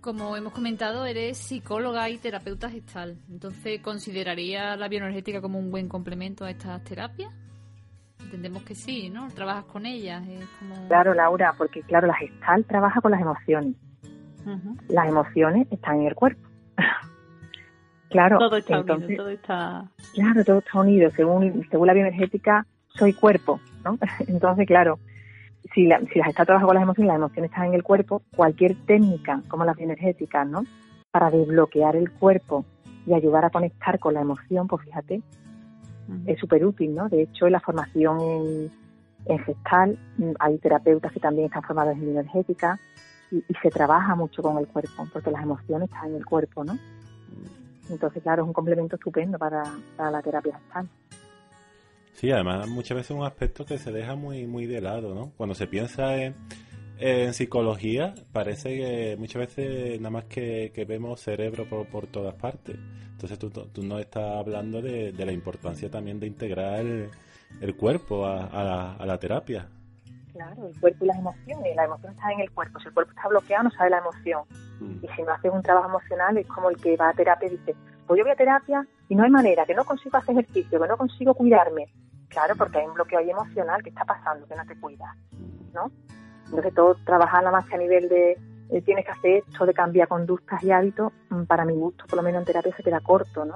Como 0.05 0.37
hemos 0.37 0.53
comentado, 0.53 1.03
eres 1.07 1.35
psicóloga 1.35 2.07
y 2.11 2.19
terapeuta 2.19 2.69
gestal. 2.69 3.17
Entonces, 3.27 3.81
¿consideraría 3.81 4.77
la 4.77 4.87
bioenergética 4.87 5.41
como 5.41 5.57
un 5.57 5.71
buen 5.71 5.89
complemento 5.89 6.45
a 6.45 6.51
estas 6.51 6.83
terapias? 6.83 7.33
Entendemos 8.21 8.61
que 8.61 8.75
sí, 8.75 9.09
¿no? 9.09 9.27
Trabajas 9.29 9.65
con 9.65 9.87
ellas. 9.87 10.23
Es 10.27 10.45
como... 10.59 10.87
Claro, 10.87 11.15
Laura, 11.15 11.55
porque 11.57 11.81
claro, 11.81 12.05
la 12.05 12.13
gestal 12.13 12.65
trabaja 12.65 13.01
con 13.01 13.11
las 13.11 13.21
emociones. 13.21 13.73
Las 14.89 15.07
emociones 15.07 15.67
están 15.71 16.01
en 16.01 16.07
el 16.07 16.13
cuerpo. 16.13 16.47
claro, 18.11 18.37
todo 18.37 18.57
está 18.57 18.81
unido, 18.81 19.23
todo 19.23 19.29
está... 19.29 19.89
Claro, 20.13 20.45
todo 20.45 20.59
está 20.59 20.79
unido. 20.81 21.09
Según, 21.15 21.67
según 21.71 21.87
la 21.87 21.93
bioenergética, 21.93 22.67
soy 22.89 23.13
cuerpo, 23.13 23.59
¿no? 23.83 23.97
Entonces, 24.27 24.67
claro, 24.67 24.99
si, 25.73 25.87
las 25.87 26.03
está 26.03 26.45
trabajando 26.45 26.67
con 26.67 26.75
las 26.75 26.83
emociones, 26.83 27.07
las 27.07 27.17
emociones 27.17 27.51
están 27.51 27.67
en 27.67 27.73
el 27.73 27.83
cuerpo, 27.83 28.21
cualquier 28.35 28.75
técnica 28.85 29.41
como 29.47 29.65
las 29.65 29.77
energéticas, 29.79 30.47
¿no? 30.47 30.65
Para 31.11 31.31
desbloquear 31.31 31.95
el 31.95 32.11
cuerpo 32.11 32.65
y 33.05 33.13
ayudar 33.13 33.45
a 33.45 33.49
conectar 33.49 33.99
con 33.99 34.13
la 34.13 34.21
emoción, 34.21 34.67
pues 34.67 34.83
fíjate, 34.83 35.21
es 36.25 36.39
súper 36.39 36.65
útil, 36.65 36.93
¿no? 36.93 37.09
De 37.09 37.23
hecho, 37.23 37.47
en 37.47 37.53
la 37.53 37.59
formación 37.59 38.19
en, 38.21 38.71
en 39.25 39.39
gestal 39.39 39.97
mm, 40.17 40.31
hay 40.39 40.57
terapeutas 40.59 41.11
que 41.11 41.19
también 41.19 41.47
están 41.47 41.63
formados 41.63 41.95
en 41.97 42.09
energética 42.09 42.79
y, 43.31 43.43
se 43.61 43.69
trabaja 43.69 44.15
mucho 44.15 44.41
con 44.41 44.57
el 44.57 44.67
cuerpo, 44.67 45.07
porque 45.11 45.31
las 45.31 45.43
emociones 45.43 45.89
están 45.89 46.09
en 46.09 46.15
el 46.17 46.25
cuerpo, 46.25 46.63
¿no? 46.63 46.77
Entonces, 47.89 48.23
claro, 48.23 48.43
es 48.43 48.47
un 48.47 48.53
complemento 48.53 48.95
estupendo 48.95 49.37
para, 49.37 49.63
para 49.95 50.11
la 50.11 50.21
terapia 50.21 50.57
gestal. 50.57 50.87
Sí, 52.15 52.31
además 52.31 52.67
muchas 52.67 52.95
veces 52.95 53.11
es 53.11 53.17
un 53.17 53.25
aspecto 53.25 53.65
que 53.65 53.77
se 53.77 53.91
deja 53.91 54.15
muy, 54.15 54.47
muy 54.47 54.65
de 54.65 54.79
lado, 54.79 55.13
¿no? 55.13 55.31
Cuando 55.35 55.53
se 55.53 55.67
piensa 55.67 56.15
en, 56.15 56.33
en 56.97 57.33
psicología, 57.33 58.15
parece 58.31 58.77
que 58.77 59.15
muchas 59.19 59.41
veces 59.41 59.99
nada 59.99 60.11
más 60.11 60.23
que, 60.25 60.85
vemos 60.87 61.19
cerebro 61.19 61.65
por, 61.67 61.87
por, 61.87 62.07
todas 62.07 62.33
partes. 62.35 62.77
Entonces 63.11 63.37
tú, 63.37 63.49
tú 63.49 63.83
no 63.83 63.99
estás 63.99 64.37
hablando 64.37 64.81
de, 64.81 65.13
la 65.17 65.31
importancia 65.33 65.91
también 65.91 66.19
de 66.19 66.27
integrar 66.27 66.85
el, 66.85 67.75
cuerpo 67.75 68.25
a, 68.25 69.05
la, 69.05 69.17
terapia. 69.17 69.67
Claro, 70.31 70.67
el 70.67 70.79
cuerpo 70.79 71.03
y 71.03 71.07
las 71.07 71.17
emociones. 71.17 71.75
La 71.75 71.83
emoción 71.83 72.13
está 72.13 72.31
en 72.31 72.39
el 72.39 72.51
cuerpo. 72.51 72.79
Si 72.79 72.87
el 72.87 72.93
cuerpo 72.93 73.11
está 73.11 73.27
bloqueado, 73.27 73.63
no 73.65 73.71
sabe 73.71 73.89
la 73.89 73.97
emoción. 73.97 74.43
Mm. 74.79 75.03
Y 75.03 75.07
si 75.15 75.21
no 75.23 75.33
haces 75.33 75.51
un 75.51 75.61
trabajo 75.61 75.89
emocional, 75.89 76.37
es 76.37 76.47
como 76.47 76.69
el 76.69 76.77
que 76.77 76.95
va 76.95 77.09
a 77.09 77.13
terapia 77.13 77.47
y 77.47 77.57
dice, 77.57 77.75
pues 78.07 78.17
yo 78.17 78.23
voy 78.23 78.31
a 78.31 78.35
terapia 78.35 78.87
y 79.09 79.15
no 79.15 79.23
hay 79.23 79.29
manera, 79.29 79.65
que 79.65 79.73
no 79.73 79.83
consigo 79.83 80.17
hacer 80.17 80.37
ejercicio, 80.37 80.79
que 80.79 80.87
no 80.87 80.97
consigo 80.97 81.33
cuidarme. 81.33 81.87
Claro, 82.35 82.53
porque 82.57 82.79
hay 82.79 82.85
un 82.85 82.93
bloqueo 82.93 83.19
ahí 83.19 83.29
emocional 83.29 83.81
que 83.81 83.91
está 83.91 84.03
pasando, 84.03 84.45
que 84.45 84.55
no 84.55 84.65
te 84.65 84.77
cuidas, 84.77 85.15
¿no? 85.73 85.89
Entonces 86.47 86.73
todo 86.73 86.95
trabajar 87.05 87.45
nada 87.45 87.55
más 87.55 87.65
que 87.65 87.75
a 87.75 87.77
nivel 87.77 88.09
de 88.09 88.37
eh, 88.71 88.81
tienes 88.81 89.05
que 89.05 89.11
hacer 89.11 89.43
esto, 89.47 89.65
de 89.65 89.73
cambiar 89.73 90.09
conductas 90.09 90.61
y 90.61 90.69
hábitos, 90.69 91.13
mm, 91.29 91.43
para 91.43 91.63
mi 91.63 91.71
gusto, 91.73 92.03
por 92.07 92.17
lo 92.17 92.23
menos 92.23 92.41
en 92.41 92.45
terapia 92.45 92.75
se 92.75 92.83
queda 92.83 92.99
corto, 92.99 93.45
¿no? 93.45 93.55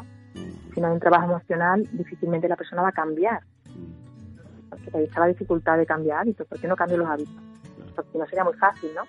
Si 0.73 0.79
no 0.79 0.87
hay 0.87 0.93
un 0.93 0.99
trabajo 1.01 1.25
emocional, 1.25 1.85
difícilmente 1.91 2.47
la 2.47 2.55
persona 2.55 2.81
va 2.81 2.87
a 2.87 2.93
cambiar. 2.93 3.41
Porque 4.69 4.97
ahí 4.97 5.03
está 5.03 5.19
la 5.19 5.27
dificultad 5.27 5.77
de 5.77 5.85
cambiar 5.85 6.19
hábitos. 6.19 6.47
¿Por 6.47 6.57
qué 6.57 6.67
no 6.69 6.77
cambio 6.77 6.99
los 6.99 7.09
hábitos? 7.09 7.35
Porque 7.93 8.17
no 8.17 8.25
sería 8.27 8.45
muy 8.45 8.53
fácil, 8.53 8.91
¿no? 8.95 9.01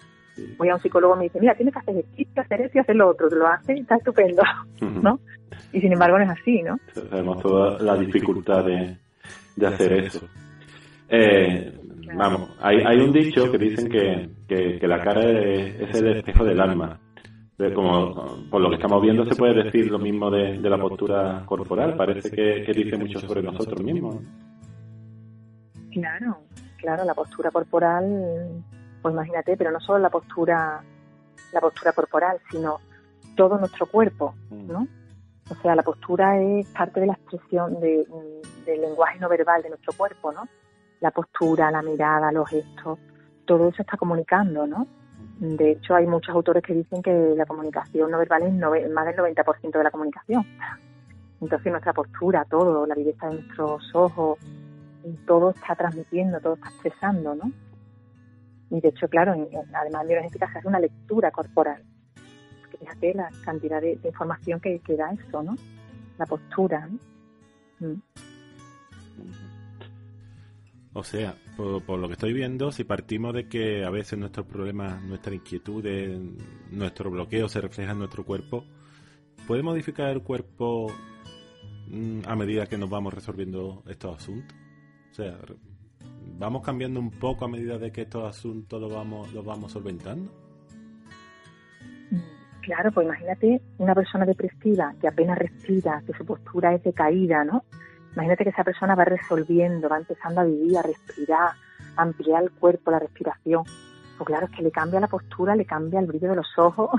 Voy 0.59 0.69
a 0.69 0.75
un 0.75 0.81
psicólogo 0.81 1.15
y 1.15 1.19
me 1.19 1.25
dice, 1.25 1.39
mira, 1.39 1.55
tienes 1.55 1.75
que 1.75 1.79
hacer 1.79 2.05
esto, 2.17 2.41
hacer 2.41 2.61
esto 2.63 2.79
y 2.79 2.81
hacer 2.81 2.97
lo 2.97 3.09
otro. 3.09 3.29
Te 3.29 3.37
lo 3.37 3.47
hace 3.47 3.77
y 3.77 3.81
está 3.83 3.95
estupendo, 3.95 4.43
¿no? 4.81 5.21
Y 5.73 5.81
sin 5.81 5.93
embargo 5.93 6.19
no 6.19 6.25
es 6.25 6.31
así, 6.31 6.61
¿no? 6.63 6.77
Sabemos 6.93 7.41
toda 7.41 7.79
la 7.81 7.95
dificultad 7.97 8.65
de 8.65 8.97
de 9.61 9.67
hacer 9.67 9.93
eso. 9.93 10.27
Eh, 11.09 11.73
vamos, 12.17 12.57
hay, 12.61 12.79
hay 12.85 12.99
un 12.99 13.13
dicho 13.13 13.51
que 13.51 13.59
dicen 13.59 13.89
que, 13.89 14.79
que, 14.79 14.87
la 14.87 15.03
cara 15.03 15.21
es, 15.23 15.95
el 15.95 16.17
espejo 16.17 16.45
del 16.45 16.61
alma. 16.61 16.99
Como 17.75 18.49
por 18.51 18.63
lo 18.63 18.71
que 18.71 18.77
estamos 18.77 19.03
viendo 19.03 19.23
se 19.27 19.37
puede 19.37 19.65
decir 19.65 19.91
lo 19.91 19.99
mismo 19.99 20.31
de, 20.31 20.57
la 20.59 20.79
postura 20.79 21.43
corporal. 21.45 21.95
Parece 21.95 22.31
que, 22.31 22.65
que, 22.65 22.73
dice 22.73 22.97
mucho 22.97 23.21
sobre 23.21 23.43
nosotros 23.43 23.83
mismos. 23.83 24.17
Claro, 25.93 26.39
claro, 26.79 27.05
la 27.05 27.15
postura 27.15 27.51
corporal, 27.51 28.65
pues 29.03 29.13
imagínate, 29.13 29.57
pero 29.57 29.73
no 29.73 29.81
solo 29.81 29.99
la 29.99 30.09
postura, 30.09 30.83
la 31.53 31.61
postura 31.61 31.93
corporal, 31.93 32.39
sino 32.51 32.79
todo 33.37 33.59
nuestro 33.59 33.87
cuerpo, 33.87 34.35
¿no? 34.51 34.87
O 35.51 35.55
sea, 35.63 35.75
la 35.75 35.83
postura 35.83 36.41
es 36.41 36.67
parte 36.69 37.01
de 37.01 37.07
la 37.07 37.15
expresión 37.15 37.81
de, 37.81 38.07
del 38.65 38.81
lenguaje 38.81 39.19
no 39.19 39.29
verbal 39.29 39.63
de 39.63 39.71
nuestro 39.71 39.93
cuerpo, 39.93 40.33
¿no? 40.33 40.49
La 41.01 41.11
postura, 41.11 41.71
la 41.71 41.83
mirada, 41.83 42.31
los 42.33 42.49
gestos, 42.49 42.99
todo 43.45 43.69
eso 43.69 43.83
está 43.83 43.97
comunicando, 43.97 44.67
¿no? 44.67 44.87
De 45.39 45.73
hecho, 45.73 45.95
hay 45.95 46.07
muchos 46.07 46.35
autores 46.35 46.63
que 46.63 46.75
dicen 46.75 47.03
que 47.03 47.35
la 47.37 47.47
comunicación 47.47 48.11
no 48.11 48.19
verbal 48.19 48.43
es 48.43 48.91
más 48.91 49.07
del 49.07 49.17
90% 49.17 49.71
de 49.71 49.85
la 49.85 49.91
comunicación. 49.91 50.45
Entonces, 51.41 51.71
nuestra 51.71 51.95
postura, 51.95 52.45
todo, 52.45 52.87
la 52.87 52.95
viveza 52.95 53.29
de 53.29 53.37
nuestros 53.37 53.95
ojos, 53.95 54.39
todo 55.27 55.51
está 55.51 55.75
transmitiendo, 55.75 56.41
todo 56.41 56.55
está 56.55 56.69
expresando, 56.69 57.35
¿no? 57.35 57.51
Y 58.71 58.81
de 58.81 58.89
hecho, 58.89 59.09
claro, 59.09 59.33
además 59.73 60.07
de 60.07 60.13
energética 60.13 60.53
se 60.53 60.59
hace 60.59 60.69
una 60.69 60.79
lectura 60.79 61.31
corporal 61.31 61.83
fíjate 62.81 63.15
la 63.15 63.31
cantidad 63.45 63.81
de, 63.81 63.99
información 64.05 64.61
que, 64.61 64.81
da 64.97 65.13
eso, 65.13 65.43
¿no? 65.43 65.57
La 66.19 66.27
postura. 66.27 66.89
¿no? 66.89 67.89
Mm. 67.89 68.03
O 70.93 71.05
sea, 71.05 71.37
por, 71.57 71.99
lo 71.99 72.09
que 72.09 72.15
estoy 72.15 72.33
viendo, 72.33 72.73
si 72.73 72.83
partimos 72.83 73.33
de 73.33 73.49
que 73.49 73.85
a 73.85 73.91
veces 73.91 74.19
nuestros 74.19 74.47
problemas, 74.47 75.01
nuestras 75.05 75.37
inquietudes, 75.37 76.19
nuestro 76.73 77.11
bloqueo 77.11 77.49
se 77.49 77.61
refleja 77.61 77.93
en 77.93 77.99
nuestro 77.99 78.25
cuerpo, 78.25 78.65
¿puede 79.47 79.63
modificar 79.63 80.11
el 80.11 80.23
cuerpo 80.23 80.89
mm, 81.89 82.23
a 82.27 82.35
medida 82.35 82.67
que 82.67 82.77
nos 82.77 82.91
vamos 82.91 83.15
resolviendo 83.15 83.85
estos 83.87 84.17
asuntos? 84.17 84.57
O 85.13 85.15
sea, 85.15 85.39
¿vamos 86.39 86.63
cambiando 86.65 86.99
un 86.99 87.11
poco 87.11 87.45
a 87.45 87.49
medida 87.49 87.79
de 87.79 87.93
que 87.93 88.03
estos 88.03 88.29
asuntos 88.29 88.81
los 88.81 88.93
vamos, 88.93 89.33
los 89.33 89.45
vamos 89.45 89.71
solventando? 89.71 90.33
Claro, 92.63 92.91
pues 92.91 93.07
imagínate 93.07 93.61
una 93.79 93.95
persona 93.95 94.27
depresiva 94.27 94.93
que 95.01 95.07
apenas 95.07 95.39
respira, 95.39 96.03
que 96.05 96.13
su 96.15 96.25
postura 96.25 96.75
es 96.75 96.83
decaída, 96.83 97.45
¿no? 97.45 97.65
Imagínate 98.15 98.45
que 98.45 98.51
esa 98.51 98.65
persona 98.65 98.95
va 98.95 99.05
resolviendo, 99.05 99.89
va 99.89 99.99
empezando 99.99 100.41
a 100.41 100.45
vivir, 100.45 100.77
a 100.77 100.83
respirar, 100.83 101.53
a 101.97 102.03
ampliar 102.03 102.43
el 102.43 102.51
cuerpo, 102.51 102.91
la 102.91 102.99
respiración. 102.99 103.65
Pues 104.19 104.27
claro, 104.27 104.47
es 104.47 104.53
que 104.53 104.63
le 104.63 104.71
cambia 104.71 105.01
la 105.01 105.09
postura, 105.09 105.55
le 105.55 105.65
cambia 105.65 106.01
el 106.01 106.07
brillo 106.07 106.31
de 106.31 106.37
los 106.37 106.59
ojos. 106.59 106.91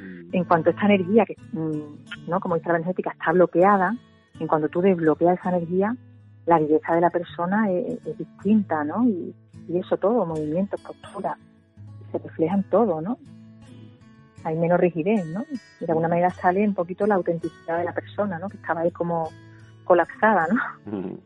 Mm. 0.00 0.34
En 0.34 0.44
cuanto 0.44 0.70
a 0.70 0.72
esta 0.72 0.86
energía, 0.86 1.24
que, 1.24 1.36
mm, 1.52 2.28
¿no? 2.28 2.40
como 2.40 2.54
dice 2.56 2.68
la 2.68 2.76
energética, 2.76 3.10
está 3.10 3.32
bloqueada, 3.32 3.94
en 4.38 4.46
cuanto 4.46 4.68
tú 4.68 4.80
desbloqueas 4.80 5.38
esa 5.38 5.50
energía, 5.50 5.94
la 6.46 6.58
belleza 6.58 6.94
de 6.94 7.00
la 7.00 7.10
persona 7.10 7.70
es, 7.70 8.18
distinta, 8.18 8.84
¿no? 8.84 9.04
Y, 9.04 9.34
y, 9.68 9.78
eso 9.78 9.96
todo, 9.96 10.26
movimientos, 10.26 10.80
postura, 10.80 11.36
se 12.10 12.18
refleja 12.18 12.54
en 12.54 12.64
todo, 12.64 13.00
¿no? 13.00 13.18
Hay 14.44 14.56
menos 14.56 14.80
rigidez, 14.80 15.24
¿no? 15.26 15.44
Y 15.80 15.84
de 15.84 15.92
alguna 15.92 16.08
manera 16.08 16.30
sale 16.30 16.66
un 16.66 16.74
poquito 16.74 17.06
la 17.06 17.14
autenticidad 17.14 17.78
de 17.78 17.84
la 17.84 17.92
persona, 17.92 18.38
¿no? 18.38 18.48
Que 18.48 18.56
estaba 18.56 18.80
ahí 18.80 18.90
como 18.90 19.30
colapsada, 19.84 20.46
¿no? 20.48 21.18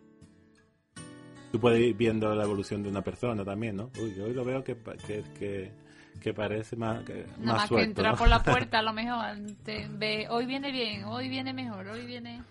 Tú 1.53 1.61
puedes 1.61 1.81
ir 1.81 1.97
viendo 1.97 2.35
la 2.35 2.45
evolución 2.45 2.83
de 2.83 2.89
una 2.89 3.03
persona 3.03 3.45
también, 3.45 3.77
¿no? 3.77 3.91
Uy, 4.01 4.19
hoy 4.21 4.35
lo 4.35 4.45
veo 4.45 4.65
que, 4.65 4.77
que, 5.07 5.73
que, 6.21 6.35
parece 6.35 6.77
más, 6.77 7.05
que, 7.05 7.25
Nada 7.39 7.59
más, 7.59 7.69
que 7.69 7.83
entrar 7.83 8.17
por 8.17 8.29
la 8.29 8.43
puerta 8.43 8.81
a 8.81 8.83
lo 8.83 8.93
mejor, 8.93 9.25
te 9.65 9.87
ve, 9.91 10.27
hoy 10.29 10.47
viene 10.47 10.73
bien, 10.73 11.05
hoy 11.05 11.29
viene 11.29 11.53
mejor, 11.53 11.87
hoy 11.89 12.05
viene... 12.05 12.43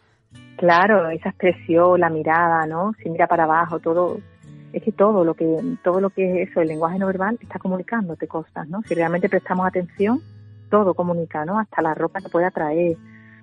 Claro, 0.57 1.09
esa 1.09 1.29
expresión, 1.29 1.99
la 1.99 2.09
mirada, 2.09 2.65
¿no? 2.65 2.93
Si 3.01 3.09
mira 3.09 3.27
para 3.27 3.43
abajo, 3.43 3.79
todo, 3.79 4.19
es 4.73 4.83
que 4.83 4.91
todo 4.91 5.23
lo 5.23 5.33
que, 5.33 5.77
todo 5.83 6.01
lo 6.01 6.09
que 6.09 6.43
es 6.43 6.49
eso, 6.49 6.61
el 6.61 6.69
lenguaje 6.69 6.99
no 6.99 7.07
verbal, 7.07 7.37
está 7.41 7.59
comunicándote 7.59 8.27
cosas, 8.27 8.67
¿no? 8.67 8.81
Si 8.83 8.93
realmente 8.95 9.29
prestamos 9.29 9.65
atención, 9.65 10.21
todo 10.69 10.93
comunica, 10.93 11.45
¿no? 11.45 11.59
Hasta 11.59 11.81
la 11.81 11.93
ropa 11.93 12.21
que 12.21 12.29
puede 12.29 12.45
atraer, 12.45 12.97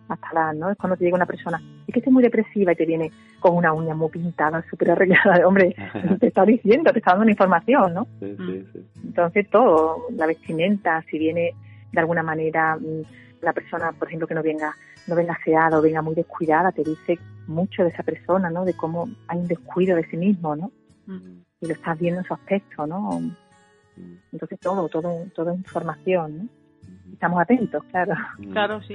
hasta 0.08 0.32
la, 0.32 0.52
¿no? 0.52 0.70
Es 0.70 0.78
cuando 0.78 0.96
te 0.96 1.04
llega 1.04 1.16
una 1.16 1.26
persona, 1.26 1.60
es 1.86 1.92
que 1.92 2.00
estoy 2.00 2.12
muy 2.12 2.22
depresiva 2.22 2.72
y 2.72 2.76
te 2.76 2.86
viene 2.86 3.10
con 3.40 3.56
una 3.56 3.72
uña 3.72 3.94
muy 3.94 4.10
pintada, 4.10 4.64
súper 4.68 4.92
arreglada, 4.92 5.46
hombre, 5.46 5.74
te 6.20 6.28
está 6.28 6.44
diciendo, 6.44 6.92
te 6.92 6.98
está 6.98 7.12
dando 7.12 7.22
una 7.22 7.32
información, 7.32 7.94
¿no? 7.94 8.06
Sí, 8.20 8.36
sí, 8.36 8.66
sí. 8.72 8.86
Entonces 9.04 9.48
todo, 9.50 10.06
la 10.16 10.26
vestimenta, 10.26 11.02
si 11.10 11.18
viene 11.18 11.54
de 11.92 12.00
alguna 12.00 12.22
manera 12.22 12.76
mm, 12.76 13.02
la 13.42 13.52
persona, 13.52 13.92
por 13.92 14.08
ejemplo, 14.08 14.26
que 14.26 14.34
no 14.34 14.42
venga, 14.42 14.74
no 15.06 15.14
venga 15.14 15.34
aseada 15.34 15.78
o 15.78 15.82
venga 15.82 16.02
muy 16.02 16.14
descuidada, 16.14 16.72
te 16.72 16.82
dice 16.82 17.18
mucho 17.46 17.82
de 17.82 17.90
esa 17.90 18.02
persona, 18.02 18.50
¿no? 18.50 18.64
De 18.64 18.74
cómo 18.74 19.08
hay 19.28 19.38
un 19.38 19.48
descuido 19.48 19.96
de 19.96 20.04
sí 20.06 20.16
mismo, 20.16 20.56
¿no? 20.56 20.70
Y 21.60 21.66
lo 21.66 21.74
estás 21.74 21.98
viendo 21.98 22.20
en 22.20 22.26
su 22.26 22.34
aspecto, 22.34 22.86
¿no? 22.86 23.20
Entonces 24.32 24.58
todo, 24.60 24.88
todo, 24.88 25.26
toda 25.34 25.54
información, 25.54 26.38
¿no? 26.38 26.61
Estamos 27.12 27.40
atentos, 27.40 27.82
claro. 27.90 28.14
Mm. 28.38 28.52
Claro, 28.52 28.82
sí. 28.82 28.94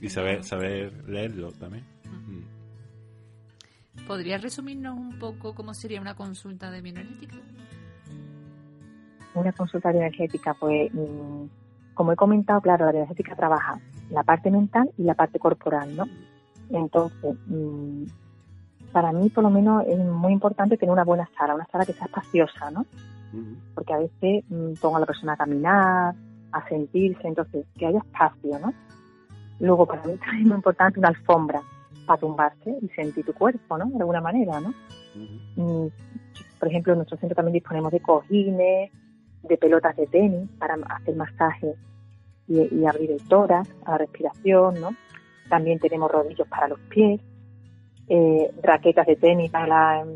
Y 0.00 0.08
saber, 0.08 0.44
saber 0.44 0.92
leerlo 1.08 1.52
también. 1.52 1.84
Mm. 2.04 4.06
¿Podrías 4.06 4.42
resumirnos 4.42 4.96
un 4.96 5.18
poco 5.18 5.54
cómo 5.54 5.74
sería 5.74 6.00
una 6.00 6.14
consulta 6.14 6.70
de 6.70 6.82
bioenergética? 6.82 7.36
Una 9.34 9.52
consulta 9.52 9.88
de 9.88 9.94
bioenergética, 9.94 10.54
pues, 10.54 10.92
mm, 10.92 11.44
como 11.94 12.12
he 12.12 12.16
comentado, 12.16 12.60
claro, 12.60 12.86
la 12.86 12.92
bioenergética 12.92 13.34
trabaja 13.34 13.80
la 14.10 14.22
parte 14.22 14.50
mental 14.50 14.90
y 14.96 15.02
la 15.02 15.14
parte 15.14 15.38
corporal, 15.38 15.96
¿no? 15.96 16.04
Entonces, 16.70 17.36
para 18.92 19.12
mí, 19.12 19.28
por 19.30 19.44
lo 19.44 19.50
menos, 19.50 19.84
es 19.86 19.98
muy 19.98 20.32
importante 20.32 20.76
tener 20.76 20.92
una 20.92 21.04
buena 21.04 21.28
sala, 21.36 21.54
una 21.54 21.66
sala 21.66 21.84
que 21.84 21.92
sea 21.92 22.06
espaciosa, 22.06 22.70
¿no? 22.70 22.86
Porque 23.74 23.92
a 23.92 23.98
veces 23.98 24.44
pongo 24.80 24.96
a 24.96 25.00
la 25.00 25.06
persona 25.06 25.34
a 25.34 25.36
caminar, 25.36 26.14
a 26.56 26.68
sentirse, 26.68 27.28
entonces 27.28 27.66
que 27.78 27.86
haya 27.86 27.98
espacio, 27.98 28.58
¿no? 28.58 28.72
Luego 29.60 29.86
para 29.86 30.02
mí 30.04 30.16
también 30.16 30.42
es 30.42 30.48
muy 30.48 30.56
importante 30.56 30.98
una 30.98 31.08
alfombra 31.08 31.60
para 32.06 32.20
tumbarse 32.20 32.76
y 32.80 32.88
sentir 32.88 33.24
tu 33.24 33.34
cuerpo, 33.34 33.76
¿no? 33.76 33.86
De 33.86 33.98
alguna 33.98 34.20
manera, 34.20 34.60
¿no? 34.60 34.72
Mm, 35.56 35.88
por 36.58 36.68
ejemplo, 36.68 36.92
en 36.92 36.98
nuestro 36.98 37.18
centro 37.18 37.36
también 37.36 37.54
disponemos 37.54 37.92
de 37.92 38.00
cojines, 38.00 38.90
de 39.42 39.56
pelotas 39.58 39.96
de 39.96 40.06
tenis 40.06 40.48
para 40.58 40.76
hacer 40.88 41.14
masaje 41.14 41.74
y, 42.48 42.84
abrir 42.84 43.10
el 43.10 43.28
tórax 43.28 43.68
a 43.84 43.92
la 43.92 43.98
respiración, 43.98 44.80
¿no? 44.80 44.90
También 45.48 45.78
tenemos 45.78 46.10
rodillos 46.10 46.48
para 46.48 46.68
los 46.68 46.80
pies, 46.80 47.20
eh, 48.08 48.50
raquetas 48.62 49.06
de 49.06 49.16
tenis 49.16 49.50
para 49.50 49.66
la, 49.66 50.06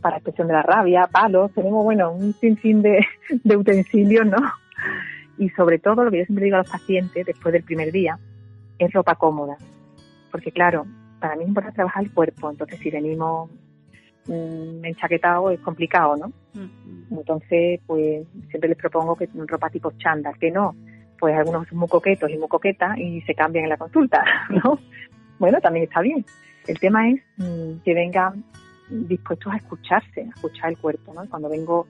para 0.00 0.16
expresión 0.16 0.46
de 0.46 0.54
la 0.54 0.62
rabia, 0.62 1.08
palos, 1.10 1.52
tenemos, 1.52 1.82
bueno, 1.84 2.12
un 2.12 2.32
sinfín 2.34 2.82
de, 2.82 3.04
de 3.44 3.56
utensilios, 3.56 4.26
¿no? 4.26 4.38
Y 5.40 5.48
sobre 5.50 5.78
todo 5.78 6.04
lo 6.04 6.10
que 6.10 6.18
yo 6.18 6.24
siempre 6.26 6.44
digo 6.44 6.56
a 6.56 6.60
los 6.60 6.70
pacientes 6.70 7.24
después 7.24 7.52
del 7.52 7.64
primer 7.64 7.90
día 7.90 8.18
es 8.78 8.92
ropa 8.92 9.14
cómoda. 9.14 9.56
Porque 10.30 10.52
claro, 10.52 10.86
para 11.18 11.34
mí 11.34 11.44
es 11.44 11.48
importante 11.48 11.76
trabajar 11.76 12.04
el 12.04 12.12
cuerpo, 12.12 12.50
entonces 12.50 12.78
si 12.78 12.90
venimos 12.90 13.50
mmm, 14.26 14.84
enchaquetados 14.84 15.54
es 15.54 15.60
complicado, 15.60 16.14
¿no? 16.16 16.28
Mm. 16.52 17.14
Entonces, 17.18 17.80
pues 17.86 18.26
siempre 18.50 18.68
les 18.68 18.76
propongo 18.76 19.16
que 19.16 19.30
ropa 19.46 19.70
tipo 19.70 19.92
chándal, 19.96 20.38
que 20.38 20.50
no, 20.50 20.76
pues 21.18 21.34
algunos 21.34 21.66
son 21.68 21.78
muy 21.78 21.88
coquetos 21.88 22.30
y 22.30 22.36
muy 22.36 22.48
coquetas 22.48 22.98
y 22.98 23.22
se 23.22 23.34
cambian 23.34 23.64
en 23.64 23.70
la 23.70 23.78
consulta, 23.78 24.22
¿no? 24.50 24.78
bueno, 25.38 25.58
también 25.62 25.84
está 25.84 26.02
bien. 26.02 26.22
El 26.66 26.78
tema 26.78 27.08
es 27.08 27.18
mm, 27.38 27.80
que 27.82 27.94
vengan 27.94 28.44
dispuestos 28.90 29.54
a 29.54 29.56
escucharse, 29.56 30.20
a 30.20 30.28
escuchar 30.34 30.68
el 30.68 30.76
cuerpo, 30.76 31.14
¿no? 31.14 31.26
Cuando 31.30 31.48
vengo 31.48 31.86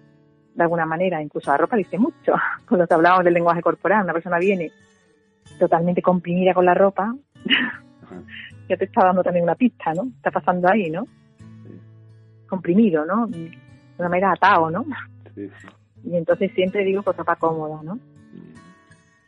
de 0.55 0.63
alguna 0.63 0.87
manera, 0.87 1.23
incluso 1.23 1.51
la 1.51 1.57
ropa 1.57 1.77
dice 1.77 1.99
mucho, 1.99 2.35
cuando 2.69 2.87
te 2.87 2.95
hablábamos 2.95 3.25
del 3.25 3.35
lenguaje 3.35 3.63
corporal, 3.63 4.05
una 4.05 4.13
persona 4.13 4.39
viene 4.39 4.71
totalmente 5.59 6.03
comprimida 6.03 6.55
con 6.55 6.65
la 6.65 6.75
ropa, 6.75 7.15
ya 8.69 8.77
te 8.77 8.85
está 8.85 9.05
dando 9.05 9.23
también 9.23 9.45
una 9.45 9.55
pista, 9.55 9.93
¿no? 9.95 10.09
Está 10.17 10.31
pasando 10.31 10.69
ahí, 10.69 10.91
¿no? 10.91 11.07
Comprimido, 12.49 13.05
¿no? 13.05 13.27
De 13.27 13.51
una 13.99 14.09
manera 14.09 14.33
atado, 14.33 14.71
¿no? 14.71 14.85
Y 16.05 16.17
entonces 16.17 16.53
siempre 16.55 16.85
digo 16.85 17.03
con 17.03 17.17
ropa 17.17 17.37
cómoda, 17.37 17.81
¿no? 17.83 17.99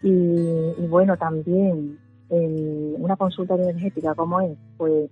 Y, 0.02 0.86
bueno, 0.88 1.16
también 1.16 1.98
en 2.28 2.94
una 2.98 3.16
consulta 3.16 3.54
energética, 3.54 4.14
¿cómo 4.14 4.40
es? 4.40 4.58
Pues 4.76 5.10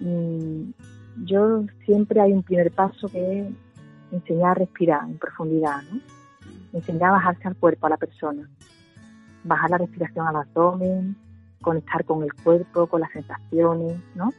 mm, 0.00 0.70
yo 1.24 1.64
siempre 1.86 2.20
hay 2.20 2.32
un 2.32 2.42
primer 2.42 2.70
paso 2.72 3.08
que 3.08 3.40
es 3.40 3.46
enseñar 4.12 4.52
a 4.52 4.54
respirar 4.54 5.04
en 5.04 5.18
profundidad, 5.18 5.82
¿no? 5.90 6.00
enseñar 6.72 7.10
a 7.10 7.12
bajarse 7.12 7.48
al 7.48 7.56
cuerpo, 7.56 7.86
a 7.86 7.90
la 7.90 7.96
persona, 7.96 8.48
bajar 9.44 9.70
la 9.70 9.78
respiración 9.78 10.26
al 10.26 10.36
abdomen, 10.36 11.16
conectar 11.60 12.04
con 12.04 12.22
el 12.22 12.32
cuerpo, 12.34 12.86
con 12.86 13.00
las 13.00 13.10
sensaciones, 13.12 14.00
¿no? 14.14 14.32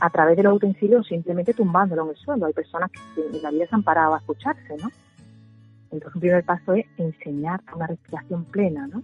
A 0.00 0.10
través 0.10 0.36
de 0.36 0.42
los 0.44 0.54
utensilios 0.54 1.06
simplemente 1.06 1.54
tumbándolo 1.54 2.04
en 2.04 2.10
el 2.10 2.16
suelo. 2.16 2.46
Hay 2.46 2.52
personas 2.52 2.90
que 3.14 3.20
en 3.20 3.42
la 3.42 3.50
vida 3.50 3.66
se 3.66 3.74
han 3.74 3.82
parado 3.82 4.14
a 4.14 4.18
escucharse, 4.18 4.76
¿no? 4.80 4.90
Entonces, 5.90 6.14
un 6.14 6.20
primer 6.20 6.44
paso 6.44 6.72
es 6.74 6.86
enseñar 6.98 7.60
una 7.74 7.86
respiración 7.86 8.44
plena, 8.44 8.86
¿no? 8.86 9.02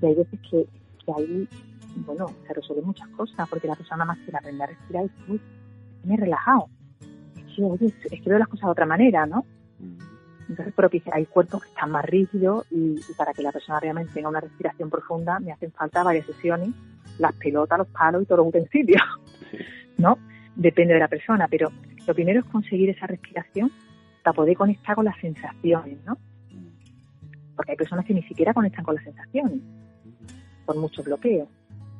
Y 0.00 0.06
hay 0.06 0.14
veces 0.14 0.40
que, 0.50 0.66
que 1.04 1.12
ahí, 1.16 1.48
bueno, 2.06 2.26
se 2.46 2.54
resuelven 2.54 2.86
muchas 2.86 3.08
cosas, 3.08 3.48
porque 3.48 3.68
la 3.68 3.74
persona 3.74 4.04
más 4.04 4.18
que 4.18 4.36
aprender 4.36 4.62
a 4.62 4.72
respirar 4.72 5.06
y 5.28 5.40
me 6.04 6.14
he 6.14 6.16
relajado 6.16 6.68
es 7.80 8.20
que 8.22 8.28
veo 8.28 8.38
las 8.38 8.48
cosas 8.48 8.66
de 8.66 8.70
otra 8.70 8.86
manera, 8.86 9.26
¿no? 9.26 9.44
Mm. 9.78 9.98
Entonces, 10.48 10.72
pero 10.74 10.88
que 10.88 11.02
hay 11.12 11.26
cuerpos 11.26 11.62
que 11.62 11.68
están 11.68 11.90
más 11.90 12.04
rígidos 12.04 12.66
y, 12.70 12.96
para 13.16 13.34
que 13.34 13.42
la 13.42 13.52
persona 13.52 13.80
realmente 13.80 14.12
tenga 14.14 14.30
una 14.30 14.40
respiración 14.40 14.88
profunda 14.88 15.38
me 15.40 15.52
hacen 15.52 15.70
falta 15.72 16.02
varias 16.02 16.24
sesiones, 16.26 16.70
las 17.18 17.34
pelotas, 17.34 17.78
los 17.78 17.88
palos 17.88 18.22
y 18.22 18.26
todos 18.26 18.38
los 18.38 18.48
utensilios, 18.48 19.02
¿no? 19.98 20.18
Depende 20.56 20.94
de 20.94 21.00
la 21.00 21.08
persona, 21.08 21.46
pero 21.48 21.70
lo 22.06 22.14
primero 22.14 22.40
es 22.40 22.46
conseguir 22.46 22.90
esa 22.90 23.06
respiración 23.06 23.70
para 24.22 24.34
poder 24.34 24.56
conectar 24.56 24.94
con 24.96 25.04
las 25.04 25.18
sensaciones, 25.20 25.98
¿no? 26.06 26.14
Mm. 26.14 27.54
Porque 27.54 27.72
hay 27.72 27.76
personas 27.76 28.06
que 28.06 28.14
ni 28.14 28.22
siquiera 28.22 28.54
conectan 28.54 28.84
con 28.84 28.94
las 28.94 29.04
sensaciones, 29.04 29.60
por 30.64 30.76
mucho 30.78 31.02
bloqueo. 31.02 31.46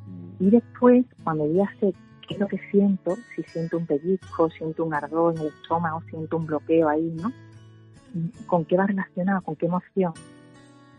Mm. 0.07 0.45
Y 0.45 0.51
después, 0.51 1.05
cuando 1.23 1.53
ya 1.53 1.69
qué 2.29 2.35
es 2.35 2.41
lo 2.41 2.47
que 2.47 2.61
siento, 2.71 3.17
si 3.35 3.43
siento 3.45 3.79
un 3.79 3.87
pellizco, 3.87 4.51
siento 4.51 4.85
un 4.85 4.95
ardor 4.95 5.35
en 5.35 5.43
el 5.43 5.47
estómago, 5.49 6.03
siento 6.11 6.37
un 6.37 6.47
bloqueo 6.47 6.89
ahí, 6.89 7.17
¿no? 7.21 7.33
¿Con 8.47 8.67
qué 8.67 8.77
va 8.77 8.87
relacionado? 8.87 9.41
¿Con 9.43 9.57
qué 9.57 9.67
emoción? 9.67 10.13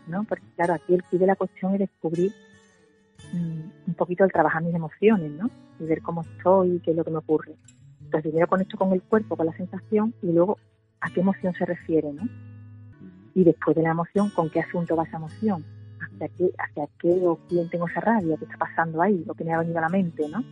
¿No? 0.07 0.23
Porque 0.23 0.45
claro, 0.55 0.73
aquí 0.73 0.95
el 0.95 1.03
pide 1.03 1.27
la 1.27 1.35
cuestión 1.35 1.73
es 1.73 1.79
descubrir 1.79 2.33
mm, 3.31 3.87
un 3.87 3.93
poquito 3.93 4.23
el 4.25 4.31
trabajar 4.31 4.63
mis 4.63 4.73
emociones, 4.73 5.31
¿no? 5.31 5.49
Y 5.79 5.85
ver 5.85 6.01
cómo 6.01 6.21
estoy 6.21 6.81
qué 6.83 6.91
es 6.91 6.97
lo 6.97 7.03
que 7.03 7.11
me 7.11 7.17
ocurre. 7.17 7.55
Entonces 8.01 8.31
primero 8.31 8.47
conecto 8.47 8.77
con 8.77 8.91
el 8.91 9.03
cuerpo, 9.03 9.35
con 9.35 9.45
la 9.45 9.55
sensación 9.55 10.15
y 10.23 10.31
luego 10.31 10.57
a 10.99 11.11
qué 11.11 11.21
emoción 11.21 11.53
se 11.53 11.65
refiere, 11.65 12.11
¿no? 12.11 12.23
Y 13.35 13.43
después 13.43 13.75
de 13.75 13.83
la 13.83 13.91
emoción, 13.91 14.31
¿con 14.31 14.49
qué 14.49 14.61
asunto 14.61 14.95
va 14.95 15.03
esa 15.03 15.17
emoción? 15.17 15.63
¿Hacia 16.01 16.27
qué, 16.29 16.51
hacia 16.57 16.87
qué 16.99 17.21
o 17.23 17.39
quién 17.47 17.69
tengo 17.69 17.87
esa 17.87 18.01
rabia? 18.01 18.35
¿Qué 18.37 18.45
está 18.45 18.57
pasando 18.57 19.01
ahí? 19.01 19.23
Lo 19.27 19.35
que 19.35 19.43
me 19.43 19.53
ha 19.53 19.59
venido 19.59 19.77
a 19.77 19.81
la 19.81 19.89
mente, 19.89 20.27
¿no? 20.27 20.43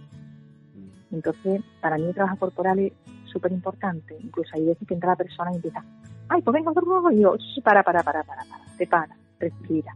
Entonces, 1.12 1.62
para 1.82 1.98
mí 1.98 2.06
el 2.06 2.14
trabajo 2.14 2.38
corporal 2.38 2.80
es 2.80 2.94
súper 3.26 3.52
importante. 3.52 4.18
Incluso 4.22 4.50
hay 4.54 4.66
veces 4.66 4.88
que 4.88 4.94
entra 4.94 5.12
la 5.12 5.16
persona 5.16 5.52
y 5.52 5.56
empieza, 5.56 5.84
ay, 6.30 6.42
pues 6.42 6.54
venga, 6.54 6.72
y 7.12 7.22
yo, 7.22 7.36
para, 7.64 7.84
para, 7.84 8.04
para, 8.04 8.24
para, 8.24 8.44
para, 8.44 8.66
te 8.78 8.88
para, 8.88 9.18
respira. 9.40 9.96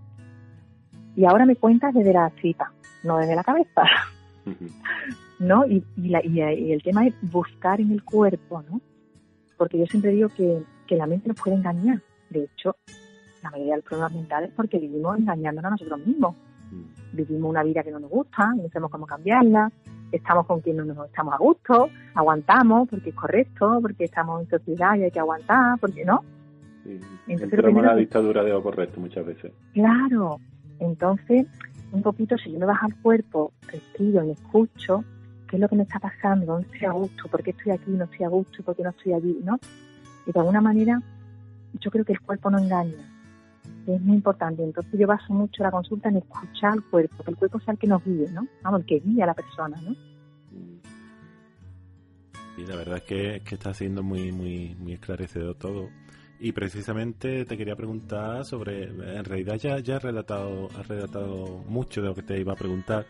Y 1.16 1.26
ahora 1.26 1.46
me 1.46 1.56
cuentas 1.56 1.94
desde 1.94 2.14
la 2.14 2.30
tripa, 2.30 2.72
no 3.04 3.18
desde 3.18 3.36
la 3.36 3.44
cabeza. 3.44 3.84
¿No? 5.40 5.66
Y, 5.66 5.84
y, 5.98 6.72
el 6.72 6.84
tema 6.84 7.08
es 7.08 7.16
buscar 7.22 7.82
en 7.82 7.92
el 7.92 8.04
cuerpo, 8.04 8.64
¿no? 8.70 8.80
Porque 9.58 9.80
yo 9.80 9.86
siempre 9.88 10.12
digo 10.12 10.30
que, 10.30 10.64
que 10.88 10.96
la 10.96 11.08
mente 11.08 11.30
nos 11.30 11.42
puede 11.42 11.58
engañar. 11.58 12.02
De 12.30 12.44
hecho, 12.44 12.76
la 13.44 13.50
mayoría 13.50 13.74
de 13.74 13.78
los 13.78 13.86
problemas 13.86 14.14
mentales 14.14 14.50
es 14.50 14.56
porque 14.56 14.78
vivimos 14.78 15.18
engañándonos 15.18 15.68
a 15.68 15.72
nosotros 15.72 16.06
mismos. 16.06 16.36
Mm. 16.72 17.16
Vivimos 17.16 17.50
una 17.50 17.64
vida 17.64 17.84
que 17.84 17.92
no 17.92 18.00
nos 18.00 18.10
gusta, 18.10 18.54
no 18.56 18.68
sabemos 18.70 18.92
cómo 18.92 19.06
cambiarla, 19.06 19.72
estamos 20.12 20.46
con 20.46 20.62
quien 20.62 20.78
no 20.78 20.86
nos 20.86 21.08
estamos 21.08 21.34
a 21.34 21.38
gusto, 21.38 21.90
aguantamos 22.14 22.90
porque 22.90 23.10
es 23.10 23.16
correcto, 23.16 23.80
porque 23.82 24.06
estamos 24.06 24.42
en 24.42 24.50
sociedad 24.50 24.96
y 24.96 25.04
hay 25.04 25.12
que 25.12 25.20
aguantar, 25.20 25.80
porque 25.80 26.06
no. 26.06 26.24
Sí, 26.84 27.00
Entonces, 27.28 27.64
la 27.64 27.96
dictadura 27.96 28.44
de 28.44 28.52
lo 28.52 28.64
correcto 28.64 29.00
muchas 29.00 29.26
veces. 29.26 29.52
Claro, 29.74 30.40
entonces 30.80 31.46
un 31.92 32.02
poquito 32.02 32.38
si 32.38 32.52
yo 32.52 32.60
me 32.60 32.66
bajo 32.66 32.86
al 32.86 32.96
cuerpo, 32.96 33.52
respiro 33.68 34.24
y 34.24 34.32
escucho 34.32 35.04
qué 35.48 35.58
es 35.58 35.62
lo 35.62 35.68
que 35.68 35.76
me 35.76 35.84
está 35.84 36.00
pasando, 36.00 36.46
dónde 36.46 36.68
estoy 36.68 36.88
a 36.88 36.92
gusto, 36.92 37.28
por 37.30 37.44
qué 37.44 37.52
estoy 37.52 37.74
aquí, 37.74 37.92
no 37.92 38.06
estoy 38.06 38.26
a 38.26 38.30
gusto 38.30 38.64
por 38.64 38.76
qué 38.76 38.84
no 38.84 38.90
estoy 38.90 39.14
allí, 39.14 39.40
¿no? 39.44 39.60
Y 40.26 40.32
de 40.32 40.40
alguna 40.40 40.62
manera 40.62 41.02
yo 41.80 41.92
creo 41.92 42.06
que 42.06 42.14
el 42.14 42.22
cuerpo 42.22 42.50
no 42.50 42.60
engaña, 42.60 43.21
es 43.88 44.02
muy 44.02 44.16
importante. 44.16 44.64
Entonces 44.64 45.00
yo 45.00 45.08
baso 45.08 45.34
mucho 45.34 45.64
la 45.64 45.72
consulta 45.72 46.10
en 46.10 46.18
escuchar 46.18 46.74
al 46.74 46.84
cuerpo, 46.84 47.24
que 47.24 47.32
el 47.32 47.38
cuerpo 47.38 47.60
sea 47.60 47.74
el 47.74 47.80
que 47.80 47.88
nos 47.88 48.04
guíe, 48.04 48.30
¿no? 48.32 48.48
Vamos, 48.64 48.82
el 48.82 48.86
que 48.86 49.00
guía 49.00 49.24
a 49.24 49.28
la 49.28 49.34
persona, 49.34 49.82
¿no? 49.82 49.96
Y 52.58 52.66
la 52.66 52.76
verdad 52.76 52.98
es 52.98 53.04
que, 53.04 53.42
que 53.44 53.56
está 53.56 53.74
siendo 53.74 54.04
muy, 54.04 54.32
muy, 54.32 54.76
muy 54.76 54.94
esclarecedor 54.94 55.56
todo. 55.56 55.90
Y 56.44 56.54
precisamente 56.54 57.46
te 57.46 57.56
quería 57.56 57.76
preguntar 57.76 58.44
sobre, 58.46 58.86
en 58.86 59.24
realidad 59.24 59.58
ya, 59.58 59.78
ya 59.78 59.98
has 59.98 60.04
relatado, 60.04 60.70
has 60.76 60.88
relatado 60.88 61.64
mucho 61.68 62.02
de 62.02 62.08
lo 62.08 62.16
que 62.16 62.24
te 62.24 62.40
iba 62.40 62.54
a 62.54 62.56
preguntar, 62.56 63.06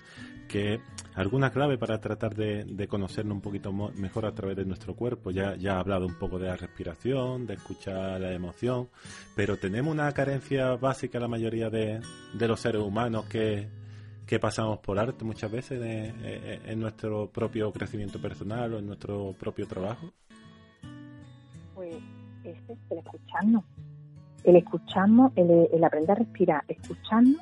que 0.49 0.81
alguna 1.15 1.49
clave 1.49 1.77
para 1.77 2.01
tratar 2.01 2.35
de, 2.35 2.87
conocernos 2.89 3.35
un 3.35 3.41
poquito 3.41 3.71
mejor 3.71 4.25
a 4.25 4.33
través 4.33 4.57
de 4.57 4.65
nuestro 4.65 4.95
cuerpo. 4.95 5.31
Ya, 5.31 5.55
ya 5.55 5.77
ha 5.77 5.79
hablado 5.79 6.05
un 6.05 6.15
poco 6.19 6.39
de 6.39 6.47
la 6.47 6.57
respiración, 6.57 7.47
de 7.47 7.53
escuchar 7.53 8.19
la 8.19 8.33
emoción, 8.33 8.89
pero 9.33 9.55
tenemos 9.55 9.93
una 9.93 10.11
carencia 10.11 10.75
básica 10.75 11.17
la 11.17 11.29
mayoría 11.29 11.69
de, 11.69 12.01
los 12.37 12.59
seres 12.59 12.81
humanos 12.81 13.27
que, 13.27 13.69
que 14.27 14.39
pasamos 14.39 14.79
por 14.79 14.99
arte 14.99 15.23
muchas 15.23 15.49
veces 15.49 15.81
en 15.81 16.79
nuestro 16.81 17.31
propio 17.31 17.71
crecimiento 17.71 18.19
personal 18.19 18.73
o 18.73 18.79
en 18.79 18.87
nuestro 18.87 19.33
propio 19.39 19.67
trabajo. 19.67 20.11
Es 22.43 22.57
el 22.89 22.97
escucharnos. 22.97 23.63
El 24.43 24.55
escucharnos, 24.55 25.31
el, 25.35 25.69
el 25.71 25.83
aprender 25.83 26.11
a 26.11 26.15
respirar, 26.15 26.63
escucharnos 26.67 27.41